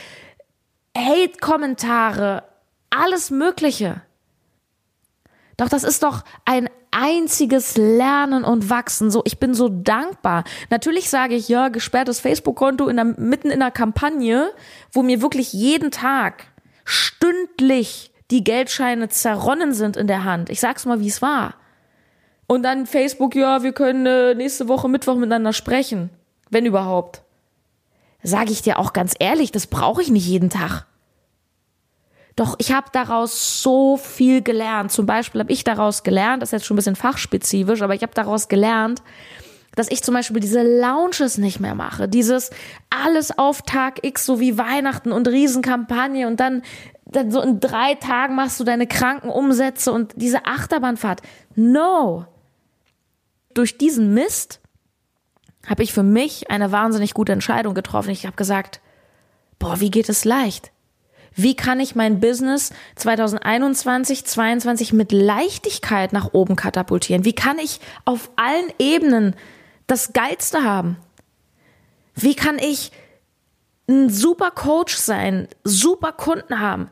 Hate-Kommentare, 0.96 2.44
alles 2.90 3.30
Mögliche. 3.30 4.02
Doch 5.56 5.70
das 5.70 5.84
ist 5.84 6.02
doch 6.02 6.22
ein 6.44 6.68
einziges 6.96 7.76
Lernen 7.76 8.44
und 8.44 8.70
Wachsen. 8.70 9.10
So, 9.10 9.22
ich 9.24 9.38
bin 9.38 9.54
so 9.54 9.68
dankbar. 9.68 10.44
Natürlich 10.70 11.10
sage 11.10 11.34
ich, 11.34 11.48
ja, 11.48 11.68
gesperrtes 11.68 12.20
Facebook-Konto 12.20 12.88
in 12.88 12.96
der, 12.96 13.04
mitten 13.04 13.50
in 13.50 13.60
der 13.60 13.70
Kampagne, 13.70 14.50
wo 14.92 15.02
mir 15.02 15.20
wirklich 15.20 15.52
jeden 15.52 15.90
Tag 15.90 16.44
stündlich 16.84 18.12
die 18.30 18.44
Geldscheine 18.44 19.08
zerronnen 19.08 19.74
sind 19.74 19.96
in 19.96 20.06
der 20.06 20.24
Hand. 20.24 20.50
Ich 20.50 20.60
sag's 20.60 20.86
mal, 20.86 21.00
wie 21.00 21.08
es 21.08 21.22
war. 21.22 21.54
Und 22.46 22.62
dann 22.62 22.86
Facebook, 22.86 23.34
ja, 23.34 23.62
wir 23.62 23.72
können 23.72 24.06
äh, 24.06 24.34
nächste 24.34 24.68
Woche 24.68 24.88
Mittwoch 24.88 25.16
miteinander 25.16 25.52
sprechen. 25.52 26.10
Wenn 26.48 26.64
überhaupt. 26.64 27.22
Sage 28.22 28.52
ich 28.52 28.62
dir 28.62 28.78
auch 28.78 28.92
ganz 28.92 29.14
ehrlich, 29.18 29.52
das 29.52 29.66
brauche 29.66 30.00
ich 30.00 30.10
nicht 30.10 30.26
jeden 30.26 30.50
Tag. 30.50 30.86
Doch 32.36 32.56
ich 32.58 32.72
habe 32.72 32.88
daraus 32.92 33.62
so 33.62 33.96
viel 33.96 34.42
gelernt. 34.42 34.92
Zum 34.92 35.06
Beispiel 35.06 35.40
habe 35.40 35.52
ich 35.52 35.64
daraus 35.64 36.02
gelernt, 36.02 36.42
das 36.42 36.50
ist 36.50 36.52
jetzt 36.52 36.66
schon 36.66 36.74
ein 36.74 36.78
bisschen 36.78 36.96
fachspezifisch, 36.96 37.80
aber 37.80 37.94
ich 37.94 38.02
habe 38.02 38.12
daraus 38.14 38.48
gelernt, 38.48 39.02
dass 39.74 39.90
ich 39.90 40.02
zum 40.02 40.14
Beispiel 40.14 40.40
diese 40.40 40.62
Lounges 40.62 41.38
nicht 41.38 41.60
mehr 41.60 41.74
mache. 41.74 42.08
Dieses 42.08 42.50
alles 42.90 43.36
auf 43.38 43.62
Tag 43.62 44.04
X, 44.04 44.26
so 44.26 44.38
wie 44.38 44.58
Weihnachten 44.58 45.12
und 45.12 45.28
Riesenkampagne 45.28 46.26
und 46.26 46.38
dann, 46.38 46.62
dann 47.06 47.30
so 47.30 47.40
in 47.40 47.58
drei 47.58 47.94
Tagen 47.94 48.34
machst 48.34 48.60
du 48.60 48.64
deine 48.64 48.86
kranken 48.86 49.30
Umsätze 49.30 49.90
und 49.90 50.12
diese 50.16 50.44
Achterbahnfahrt. 50.44 51.22
No! 51.54 52.26
Durch 53.54 53.78
diesen 53.78 54.12
Mist 54.12 54.60
habe 55.66 55.82
ich 55.82 55.94
für 55.94 56.02
mich 56.02 56.50
eine 56.50 56.70
wahnsinnig 56.70 57.14
gute 57.14 57.32
Entscheidung 57.32 57.72
getroffen. 57.72 58.10
Ich 58.10 58.26
habe 58.26 58.36
gesagt, 58.36 58.80
boah, 59.58 59.80
wie 59.80 59.90
geht 59.90 60.10
es 60.10 60.26
leicht? 60.26 60.70
Wie 61.38 61.54
kann 61.54 61.80
ich 61.80 61.94
mein 61.94 62.18
Business 62.18 62.72
2021, 62.96 64.24
2022 64.24 64.94
mit 64.94 65.12
Leichtigkeit 65.12 66.14
nach 66.14 66.32
oben 66.32 66.56
katapultieren? 66.56 67.26
Wie 67.26 67.34
kann 67.34 67.58
ich 67.58 67.78
auf 68.06 68.30
allen 68.36 68.72
Ebenen 68.78 69.36
das 69.86 70.14
Geilste 70.14 70.64
haben? 70.64 70.96
Wie 72.14 72.34
kann 72.34 72.58
ich 72.58 72.90
ein 73.86 74.08
super 74.08 74.50
Coach 74.50 74.96
sein, 74.96 75.46
super 75.62 76.12
Kunden 76.12 76.58
haben, 76.58 76.88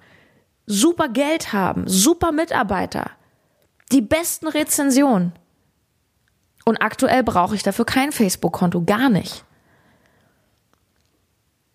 super 0.67 1.09
Geld 1.09 1.55
haben, 1.55 1.89
super 1.89 2.31
Mitarbeiter, 2.31 3.11
die 3.93 4.03
besten 4.03 4.47
Rezensionen? 4.47 5.33
Und 6.67 6.83
aktuell 6.83 7.23
brauche 7.23 7.55
ich 7.55 7.63
dafür 7.63 7.87
kein 7.87 8.13
Facebook-Konto, 8.13 8.83
gar 8.83 9.09
nicht. 9.09 9.45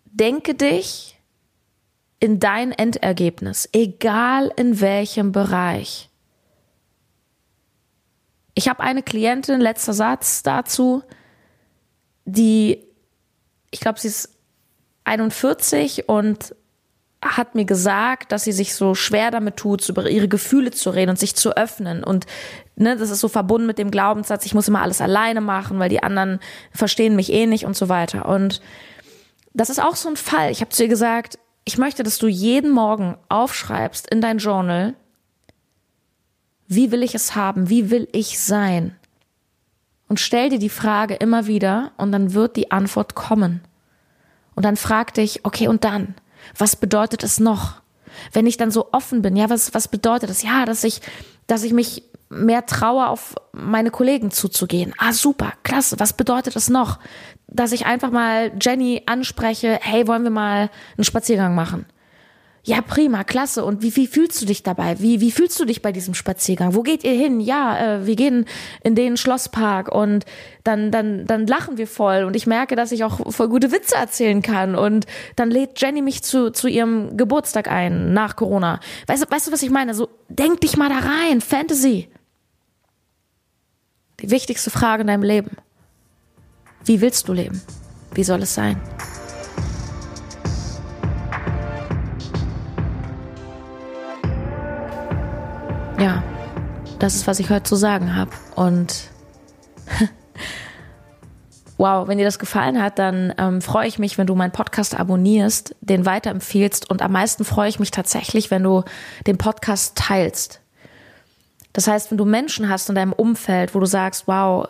Denke 0.04 0.54
dich 0.54 1.19
in 2.20 2.38
dein 2.38 2.70
Endergebnis, 2.70 3.68
egal 3.72 4.52
in 4.56 4.80
welchem 4.80 5.32
Bereich. 5.32 6.10
Ich 8.54 8.68
habe 8.68 8.80
eine 8.80 9.02
Klientin, 9.02 9.60
letzter 9.60 9.94
Satz 9.94 10.42
dazu, 10.42 11.02
die, 12.26 12.86
ich 13.70 13.80
glaube, 13.80 13.98
sie 13.98 14.08
ist 14.08 14.36
41 15.04 16.08
und 16.08 16.54
hat 17.22 17.54
mir 17.54 17.64
gesagt, 17.64 18.32
dass 18.32 18.44
sie 18.44 18.52
sich 18.52 18.74
so 18.74 18.94
schwer 18.94 19.30
damit 19.30 19.56
tut, 19.56 19.86
über 19.88 20.08
ihre 20.08 20.28
Gefühle 20.28 20.70
zu 20.70 20.90
reden 20.90 21.10
und 21.10 21.18
sich 21.18 21.34
zu 21.34 21.56
öffnen. 21.56 22.04
Und 22.04 22.26
ne, 22.76 22.96
das 22.96 23.10
ist 23.10 23.20
so 23.20 23.28
verbunden 23.28 23.66
mit 23.66 23.78
dem 23.78 23.90
Glaubenssatz, 23.90 24.46
ich 24.46 24.54
muss 24.54 24.68
immer 24.68 24.82
alles 24.82 25.00
alleine 25.00 25.40
machen, 25.40 25.78
weil 25.78 25.90
die 25.90 26.02
anderen 26.02 26.40
verstehen 26.72 27.16
mich 27.16 27.32
eh 27.32 27.46
nicht 27.46 27.66
und 27.66 27.76
so 27.76 27.88
weiter. 27.88 28.26
Und 28.26 28.60
das 29.52 29.70
ist 29.70 29.82
auch 29.82 29.96
so 29.96 30.08
ein 30.08 30.16
Fall. 30.16 30.50
Ich 30.50 30.60
habe 30.60 30.70
zu 30.70 30.82
ihr 30.82 30.88
gesagt, 30.88 31.38
ich 31.64 31.78
möchte, 31.78 32.02
dass 32.02 32.18
du 32.18 32.26
jeden 32.26 32.70
Morgen 32.70 33.16
aufschreibst 33.28 34.08
in 34.10 34.20
dein 34.20 34.38
Journal, 34.38 34.94
wie 36.66 36.92
will 36.92 37.02
ich 37.02 37.14
es 37.14 37.34
haben, 37.34 37.68
wie 37.68 37.90
will 37.90 38.08
ich 38.12 38.38
sein? 38.38 38.96
Und 40.08 40.20
stell 40.20 40.48
dir 40.48 40.58
die 40.58 40.68
Frage 40.68 41.14
immer 41.14 41.46
wieder 41.46 41.92
und 41.96 42.12
dann 42.12 42.34
wird 42.34 42.56
die 42.56 42.70
Antwort 42.70 43.14
kommen. 43.14 43.60
Und 44.54 44.64
dann 44.64 44.76
frag 44.76 45.14
dich, 45.14 45.44
okay, 45.44 45.68
und 45.68 45.84
dann? 45.84 46.14
Was 46.58 46.76
bedeutet 46.76 47.22
es 47.22 47.38
noch? 47.38 47.80
Wenn 48.32 48.46
ich 48.46 48.56
dann 48.56 48.70
so 48.70 48.88
offen 48.92 49.22
bin, 49.22 49.36
ja, 49.36 49.50
was, 49.50 49.72
was 49.74 49.88
bedeutet 49.88 50.30
das? 50.30 50.42
Ja, 50.42 50.64
dass 50.64 50.84
ich, 50.84 51.00
dass 51.46 51.62
ich 51.62 51.72
mich 51.72 52.02
mehr 52.28 52.66
traue, 52.66 53.08
auf 53.08 53.34
meine 53.52 53.90
Kollegen 53.90 54.30
zuzugehen. 54.30 54.94
Ah, 54.98 55.12
super, 55.12 55.52
klasse. 55.62 55.98
Was 55.98 56.12
bedeutet 56.12 56.56
das 56.56 56.68
noch? 56.68 56.98
Dass 57.52 57.72
ich 57.72 57.86
einfach 57.86 58.10
mal 58.10 58.52
Jenny 58.60 59.02
anspreche, 59.06 59.78
hey, 59.82 60.06
wollen 60.06 60.22
wir 60.22 60.30
mal 60.30 60.70
einen 60.96 61.04
Spaziergang 61.04 61.54
machen? 61.54 61.86
Ja, 62.62 62.82
prima, 62.82 63.24
klasse. 63.24 63.64
Und 63.64 63.82
wie, 63.82 63.96
wie 63.96 64.06
fühlst 64.06 64.42
du 64.42 64.46
dich 64.46 64.62
dabei? 64.62 65.00
Wie, 65.00 65.22
wie 65.22 65.30
fühlst 65.30 65.58
du 65.58 65.64
dich 65.64 65.80
bei 65.80 65.92
diesem 65.92 66.12
Spaziergang? 66.12 66.74
Wo 66.74 66.82
geht 66.82 67.04
ihr 67.04 67.14
hin? 67.14 67.40
Ja, 67.40 67.96
äh, 67.96 68.06
wir 68.06 68.16
gehen 68.16 68.44
in 68.82 68.94
den 68.94 69.16
Schlosspark 69.16 69.90
und 69.90 70.26
dann, 70.62 70.90
dann, 70.90 71.26
dann 71.26 71.46
lachen 71.46 71.78
wir 71.78 71.86
voll. 71.86 72.24
Und 72.24 72.36
ich 72.36 72.46
merke, 72.46 72.76
dass 72.76 72.92
ich 72.92 73.02
auch 73.02 73.32
voll 73.32 73.48
gute 73.48 73.72
Witze 73.72 73.94
erzählen 73.94 74.42
kann. 74.42 74.74
Und 74.74 75.06
dann 75.36 75.50
lädt 75.50 75.80
Jenny 75.80 76.02
mich 76.02 76.22
zu, 76.22 76.52
zu 76.52 76.68
ihrem 76.68 77.16
Geburtstag 77.16 77.66
ein, 77.66 78.12
nach 78.12 78.36
Corona. 78.36 78.78
Weißt 79.06 79.24
du, 79.24 79.30
weißt 79.30 79.48
du, 79.48 79.52
was 79.52 79.62
ich 79.62 79.70
meine? 79.70 79.94
So, 79.94 80.10
denk 80.28 80.60
dich 80.60 80.76
mal 80.76 80.90
da 80.90 80.98
rein. 80.98 81.40
Fantasy. 81.40 82.10
Die 84.20 84.30
wichtigste 84.30 84.68
Frage 84.68 85.00
in 85.00 85.06
deinem 85.06 85.22
Leben. 85.22 85.56
Wie 86.84 87.00
willst 87.00 87.28
du 87.28 87.32
leben? 87.32 87.60
Wie 88.14 88.24
soll 88.24 88.42
es 88.42 88.54
sein? 88.54 88.80
Ja, 96.00 96.22
das 96.98 97.14
ist, 97.14 97.26
was 97.26 97.38
ich 97.40 97.50
heute 97.50 97.64
zu 97.64 97.76
sagen 97.76 98.16
habe. 98.16 98.30
Und 98.56 99.10
wow, 101.76 102.08
wenn 102.08 102.16
dir 102.16 102.24
das 102.24 102.38
gefallen 102.38 102.82
hat, 102.82 102.98
dann 102.98 103.34
ähm, 103.36 103.60
freue 103.60 103.86
ich 103.86 103.98
mich, 103.98 104.16
wenn 104.16 104.26
du 104.26 104.34
meinen 104.34 104.52
Podcast 104.52 104.98
abonnierst, 104.98 105.76
den 105.82 106.06
weiterempfehlst 106.06 106.88
und 106.88 107.02
am 107.02 107.12
meisten 107.12 107.44
freue 107.44 107.68
ich 107.68 107.78
mich 107.78 107.90
tatsächlich, 107.90 108.50
wenn 108.50 108.62
du 108.62 108.84
den 109.26 109.36
Podcast 109.36 109.96
teilst. 109.96 110.60
Das 111.74 111.86
heißt, 111.86 112.10
wenn 112.10 112.18
du 112.18 112.24
Menschen 112.24 112.70
hast 112.70 112.88
in 112.88 112.94
deinem 112.94 113.12
Umfeld, 113.12 113.74
wo 113.74 113.80
du 113.80 113.86
sagst, 113.86 114.26
wow, 114.26 114.66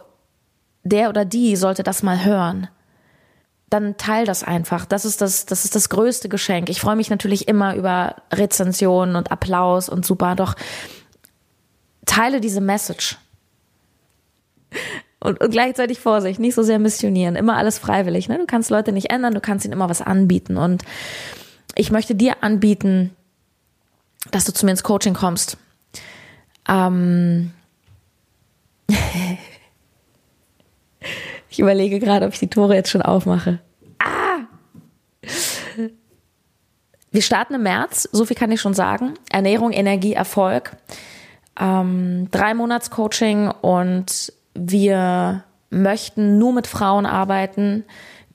der 0.83 1.09
oder 1.09 1.25
die 1.25 1.57
sollte 1.57 1.83
das 1.83 2.03
mal 2.03 2.25
hören, 2.25 2.69
dann 3.71 3.97
teil 3.97 4.27
das 4.27 4.43
einfach. 4.43 4.85
Das 4.85 5.05
ist 5.05 5.21
das, 5.21 5.47
das 5.47 5.65
ist 5.65 5.77
das 5.77 5.89
größte 5.89 6.29
Geschenk. 6.29 6.69
Ich 6.69 6.81
freue 6.81 6.97
mich 6.97 7.09
natürlich 7.09 7.47
immer 7.47 7.77
über 7.77 8.17
Rezensionen 8.33 9.15
und 9.15 9.31
Applaus 9.31 9.89
und 9.89 10.05
super, 10.05 10.35
doch 10.35 10.57
teile 12.05 12.41
diese 12.41 12.61
Message. 12.61 13.17
Und, 15.21 15.41
und 15.41 15.51
gleichzeitig 15.51 16.01
Vorsicht, 16.01 16.41
nicht 16.41 16.55
so 16.55 16.63
sehr 16.63 16.79
missionieren, 16.79 17.37
immer 17.37 17.57
alles 17.57 17.79
freiwillig. 17.79 18.29
Ne? 18.29 18.39
Du 18.39 18.47
kannst 18.47 18.71
Leute 18.71 18.91
nicht 18.91 19.11
ändern, 19.11 19.35
du 19.35 19.41
kannst 19.41 19.65
ihnen 19.65 19.75
immer 19.75 19.91
was 19.91 20.03
anbieten. 20.03 20.57
Und 20.57 20.83
ich 21.77 21.93
möchte 21.93 22.15
dir 22.15 22.43
anbieten, 22.43 23.15
dass 24.31 24.45
du 24.45 24.53
zu 24.53 24.65
mir 24.65 24.73
ins 24.73 24.83
Coaching 24.83 25.15
kommst. 25.15 25.59
Ähm 26.69 27.53
ich 31.51 31.59
überlege 31.59 31.99
gerade, 31.99 32.27
ob 32.27 32.33
ich 32.33 32.39
die 32.39 32.49
Tore 32.49 32.75
jetzt 32.75 32.91
schon 32.91 33.03
aufmache. 33.03 33.59
Ah! 33.99 34.47
Wir 37.11 37.23
starten 37.23 37.55
im 37.55 37.65
März, 37.65 38.09
so 38.13 38.25
viel 38.25 38.37
kann 38.37 38.53
ich 38.53 38.61
schon 38.61 38.73
sagen. 38.73 39.15
Ernährung, 39.31 39.73
Energie, 39.73 40.13
Erfolg. 40.13 40.77
Ähm, 41.59 42.29
drei 42.31 42.55
Monats 42.55 42.91
Coaching 42.91 43.49
und 43.49 44.33
wir 44.55 45.45
möchten 45.71 46.39
nur 46.39 46.53
mit 46.53 46.69
Frauen 46.69 47.05
arbeiten, 47.05 47.85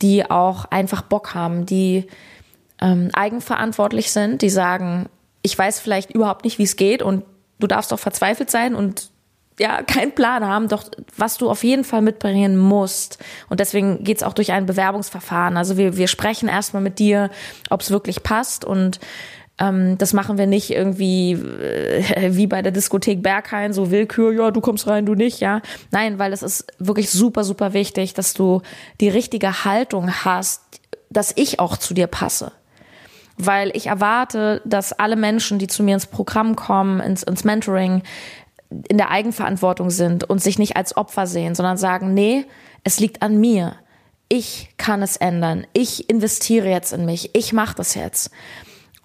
die 0.02 0.30
auch 0.30 0.66
einfach 0.66 1.02
Bock 1.02 1.34
haben, 1.34 1.66
die 1.66 2.08
ähm, 2.82 3.10
eigenverantwortlich 3.14 4.12
sind, 4.12 4.42
die 4.42 4.50
sagen, 4.50 5.08
ich 5.42 5.58
weiß 5.58 5.80
vielleicht 5.80 6.12
überhaupt 6.12 6.44
nicht, 6.44 6.60
wie 6.60 6.64
es 6.64 6.76
geht 6.76 7.02
und 7.02 7.24
du 7.60 7.68
darfst 7.68 7.94
auch 7.94 8.00
verzweifelt 8.00 8.52
sein 8.52 8.76
und 8.76 9.10
ja, 9.60 9.84
keinen 9.84 10.14
Plan 10.14 10.46
haben, 10.46 10.68
doch 10.68 10.84
was 11.18 11.38
du 11.38 11.50
auf 11.50 11.64
jeden 11.64 11.84
Fall 11.84 12.02
mitbringen 12.02 12.58
musst. 12.58 13.24
Und 13.50 13.60
deswegen 13.60 14.04
geht's 14.04 14.24
auch 14.24 14.34
durch 14.34 14.52
ein 14.52 14.66
Bewerbungsverfahren. 14.66 15.58
Also 15.58 15.78
wir, 15.78 15.98
wir 15.98 16.08
sprechen 16.08 16.50
erstmal 16.50 16.84
mit 16.84 17.00
dir, 17.00 17.30
ob 17.70 17.82
es 17.82 17.92
wirklich 17.92 18.24
passt 18.24 18.66
und 18.66 19.00
ähm, 19.58 19.98
das 19.98 20.12
machen 20.12 20.38
wir 20.38 20.48
nicht 20.48 20.72
irgendwie 20.72 21.32
äh, 21.32 22.36
wie 22.36 22.48
bei 22.48 22.62
der 22.62 22.74
Diskothek 22.74 23.24
Berghain, 23.24 23.72
so 23.72 23.90
Willkür, 23.90 24.34
ja, 24.34 24.52
du 24.52 24.60
kommst 24.60 24.88
rein, 24.88 25.06
du 25.06 25.16
nicht, 25.16 25.40
ja. 25.40 25.62
Nein, 25.92 26.20
weil 26.20 26.34
es 26.34 26.44
ist 26.44 26.68
wirklich 26.78 27.10
super, 27.10 27.46
super 27.46 27.72
wichtig, 27.74 28.14
dass 28.14 28.34
du 28.34 28.62
die 29.00 29.08
richtige 29.08 29.64
Haltung 29.64 30.12
hast, 30.26 30.62
dass 31.10 31.32
ich 31.38 31.60
auch 31.60 31.78
zu 31.78 31.94
dir 31.94 32.08
passe 32.08 32.52
weil 33.38 33.72
ich 33.76 33.88
erwarte, 33.88 34.62
dass 34.64 34.94
alle 34.94 35.18
Menschen, 35.18 35.60
die 35.60 35.68
zu 35.68 35.84
mir 35.84 35.96
ins 35.96 36.06
Programm 36.06 36.56
kommen, 36.56 37.02
ins, 37.02 37.22
ins 37.24 37.44
Mentoring, 37.44 38.02
in 38.70 38.98
der 38.98 39.12
Eigenverantwortung 39.12 39.90
sind 39.90 40.24
und 40.24 40.42
sich 40.42 40.60
nicht 40.60 40.76
als 40.76 40.98
Opfer 40.98 41.28
sehen, 41.28 41.56
sondern 41.56 41.78
sagen, 41.78 42.14
nee, 42.14 42.46
es 42.84 43.00
liegt 43.00 43.22
an 43.22 43.40
mir. 43.40 43.76
Ich 44.28 44.70
kann 44.78 45.04
es 45.04 45.18
ändern. 45.18 45.68
Ich 45.74 46.10
investiere 46.10 46.70
jetzt 46.70 46.94
in 46.94 47.06
mich. 47.06 47.30
Ich 47.34 47.54
mache 47.54 47.76
das 47.76 47.96
jetzt. 47.96 48.32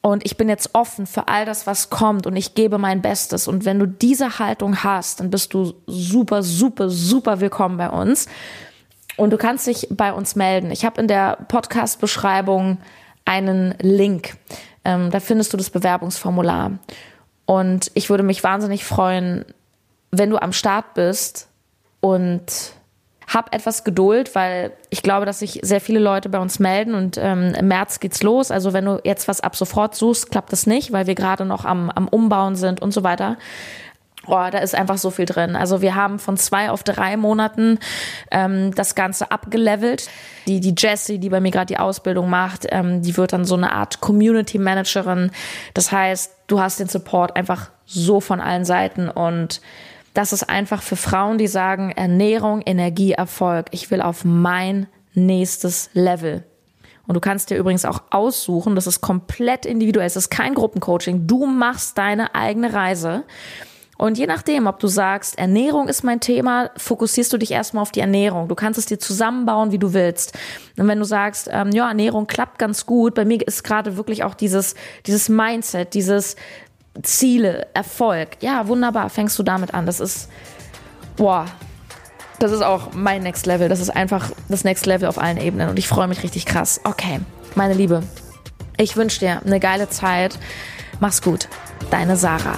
Und 0.03 0.25
ich 0.25 0.38
bin 0.38 0.49
jetzt 0.49 0.75
offen 0.75 1.07
für 1.07 1.29
all 1.29 1.44
das, 1.44 1.66
was 1.66 1.90
kommt 1.90 2.27
und 2.27 2.35
ich 2.35 2.55
gebe 2.55 2.79
mein 2.79 3.03
Bestes. 3.03 3.46
Und 3.46 3.66
wenn 3.66 3.79
du 3.79 3.87
diese 3.87 4.38
Haltung 4.38 4.83
hast, 4.83 5.20
dann 5.20 5.31
bist 5.31 5.53
du 5.53 5.75
super, 5.87 6.42
super, 6.42 6.88
super 6.88 7.40
willkommen 7.40 7.77
bei 7.77 7.90
uns. 7.90 8.27
Und 9.16 9.31
du 9.31 9.37
kannst 9.37 9.66
dich 9.66 9.88
bei 9.90 10.14
uns 10.14 10.37
melden. 10.37 10.70
Ich 10.70 10.87
habe 10.87 10.99
in 11.01 11.07
der 11.07 11.37
Podcast-Beschreibung 11.49 12.79
einen 13.27 13.75
Link. 13.83 14.38
Ähm, 14.87 15.11
da 15.11 15.20
findest 15.20 15.53
du 15.53 15.59
das 15.59 15.68
Bewerbungsformular. 15.68 16.79
Und 17.51 17.91
ich 17.95 18.09
würde 18.11 18.23
mich 18.23 18.45
wahnsinnig 18.45 18.85
freuen, 18.85 19.45
wenn 20.13 20.31
du 20.31 20.41
am 20.41 20.53
Start 20.53 20.95
bist 20.95 21.49
und 21.99 22.45
hab 23.27 23.53
etwas 23.53 23.83
Geduld, 23.83 24.37
weil 24.37 24.71
ich 24.89 25.03
glaube, 25.03 25.27
dass 25.27 25.41
sich 25.41 25.59
sehr 25.65 25.81
viele 25.81 25.99
Leute 25.99 26.29
bei 26.29 26.39
uns 26.39 26.61
melden 26.61 26.95
und 26.95 27.19
ähm, 27.19 27.53
im 27.59 27.67
März 27.67 27.99
geht's 27.99 28.23
los. 28.23 28.53
Also 28.53 28.73
wenn 28.73 28.85
du 28.85 29.01
jetzt 29.03 29.27
was 29.27 29.41
ab 29.41 29.57
sofort 29.57 29.97
suchst, 29.97 30.31
klappt 30.31 30.53
das 30.53 30.69
nicht, 30.69 30.93
weil 30.93 31.09
wir 31.09 31.17
gerade 31.17 31.45
noch 31.45 31.65
am, 31.65 31.91
am 31.91 32.07
Umbauen 32.07 32.55
sind 32.55 32.81
und 32.81 32.93
so 32.93 33.03
weiter. 33.03 33.37
Oh, 34.31 34.49
da 34.51 34.59
ist 34.59 34.77
einfach 34.77 34.97
so 34.97 35.11
viel 35.11 35.27
drin. 35.27 35.57
Also 35.57 35.83
wir 35.83 35.97
haben 35.97 36.21
von 36.21 36.37
zwei 36.37 36.71
auf 36.71 36.85
drei 36.85 37.16
Monaten 37.16 37.81
ähm, 38.31 38.73
das 38.75 38.95
Ganze 38.95 39.33
abgelevelt. 39.33 40.09
Die, 40.47 40.61
die 40.61 40.75
Jessie, 40.79 41.19
die 41.19 41.31
bei 41.31 41.40
mir 41.40 41.51
gerade 41.51 41.66
die 41.66 41.79
Ausbildung 41.79 42.31
macht, 42.31 42.66
ähm, 42.71 43.03
die 43.03 43.16
wird 43.16 43.33
dann 43.33 43.45
so 43.45 43.57
eine 43.57 43.73
Art 43.73 44.01
Community 44.01 44.59
Managerin. 44.59 45.33
Das 45.75 45.90
heißt, 45.90 46.33
du 46.47 46.61
hast 46.61 46.79
den 46.79 46.88
Support 46.88 47.35
einfach 47.35 47.71
so 47.87 48.21
von 48.21 48.40
allen 48.40 48.64
Seiten 48.64 49.09
und 49.09 49.61
das 50.14 50.33
ist 50.33 50.49
einfach 50.49 50.83
für 50.83 50.97
Frauen, 50.97 51.38
die 51.38 51.49
sagen, 51.49 51.90
Ernährung, 51.90 52.62
Energie, 52.62 53.12
Erfolg. 53.12 53.66
Ich 53.73 53.90
will 53.90 54.01
auf 54.01 54.25
mein 54.25 54.87
nächstes 55.14 55.90
Level. 55.93 56.45
Und 57.07 57.14
du 57.14 57.21
kannst 57.21 57.51
dir 57.51 57.57
übrigens 57.57 57.85
auch 57.85 58.03
aussuchen, 58.11 58.77
das 58.77 58.87
ist 58.87 59.01
komplett 59.01 59.66
individuell, 59.66 60.07
es 60.07 60.14
ist 60.14 60.31
kein 60.31 60.55
Gruppencoaching. 60.55 61.27
Du 61.27 61.47
machst 61.47 61.99
deine 61.99 62.37
eigene 62.37 62.73
Reise. 62.73 63.25
Und 64.01 64.17
je 64.17 64.27
nachdem, 64.27 64.67
ob 64.67 64.79
du 64.81 64.87
sagst, 64.87 65.39
Ernährung 65.39 65.87
ist 65.87 66.05
mein 66.05 66.21
Thema, 66.21 66.71
fokussierst 66.79 67.31
du 67.35 67.37
dich 67.37 67.51
erstmal 67.51 67.83
auf 67.83 67.93
die 67.93 68.01
Ernährung. 68.01 68.49
Du 68.49 68.55
kannst 68.55 68.79
es 68.79 68.87
dir 68.87 68.99
zusammenbauen, 68.99 69.73
wie 69.73 69.79
du 69.79 69.93
willst. 69.93 70.33
Und 70.79 70.89
wenn 70.89 70.99
du 70.99 71.05
sagst, 71.05 71.51
ähm, 71.53 71.71
ja, 71.73 71.87
Ernährung 71.87 72.27
klappt 72.27 72.59
ganz 72.59 72.87
gut, 72.87 73.15
bei 73.15 73.27
mir 73.27 73.47
ist 73.47 73.63
gerade 73.63 73.99
wirklich 73.99 74.25
auch 74.25 74.35
dieses, 74.35 74.75
dieses 75.05 75.29
Mindset, 75.29 75.93
dieses 75.93 76.37
Ziele, 77.03 77.67
Erfolg. 77.75 78.39
Ja, 78.41 78.69
wunderbar, 78.69 79.11
fängst 79.11 79.39
du 79.39 79.43
damit 79.43 79.75
an. 79.75 79.85
Das 79.85 80.01
ist, 80.01 80.31
boah, 81.17 81.45
das 82.39 82.53
ist 82.53 82.63
auch 82.63 82.95
mein 82.95 83.23
Next 83.23 83.45
Level. 83.45 83.69
Das 83.69 83.81
ist 83.81 83.91
einfach 83.91 84.31
das 84.49 84.65
Next 84.65 84.87
Level 84.87 85.11
auf 85.11 85.19
allen 85.19 85.37
Ebenen 85.37 85.69
und 85.69 85.79
ich 85.79 85.89
freue 85.89 86.09
mich 86.09 86.23
richtig 86.23 86.47
krass. 86.47 86.81
Okay, 86.85 87.21
meine 87.55 87.75
Liebe, 87.75 88.03
ich 88.79 88.97
wünsche 88.97 89.21
dir 89.21 89.43
eine 89.45 89.61
geile 89.61 89.91
Zeit. 89.91 90.39
Mach's 91.01 91.21
gut. 91.21 91.49
Deine 91.91 92.17
Sarah. 92.17 92.57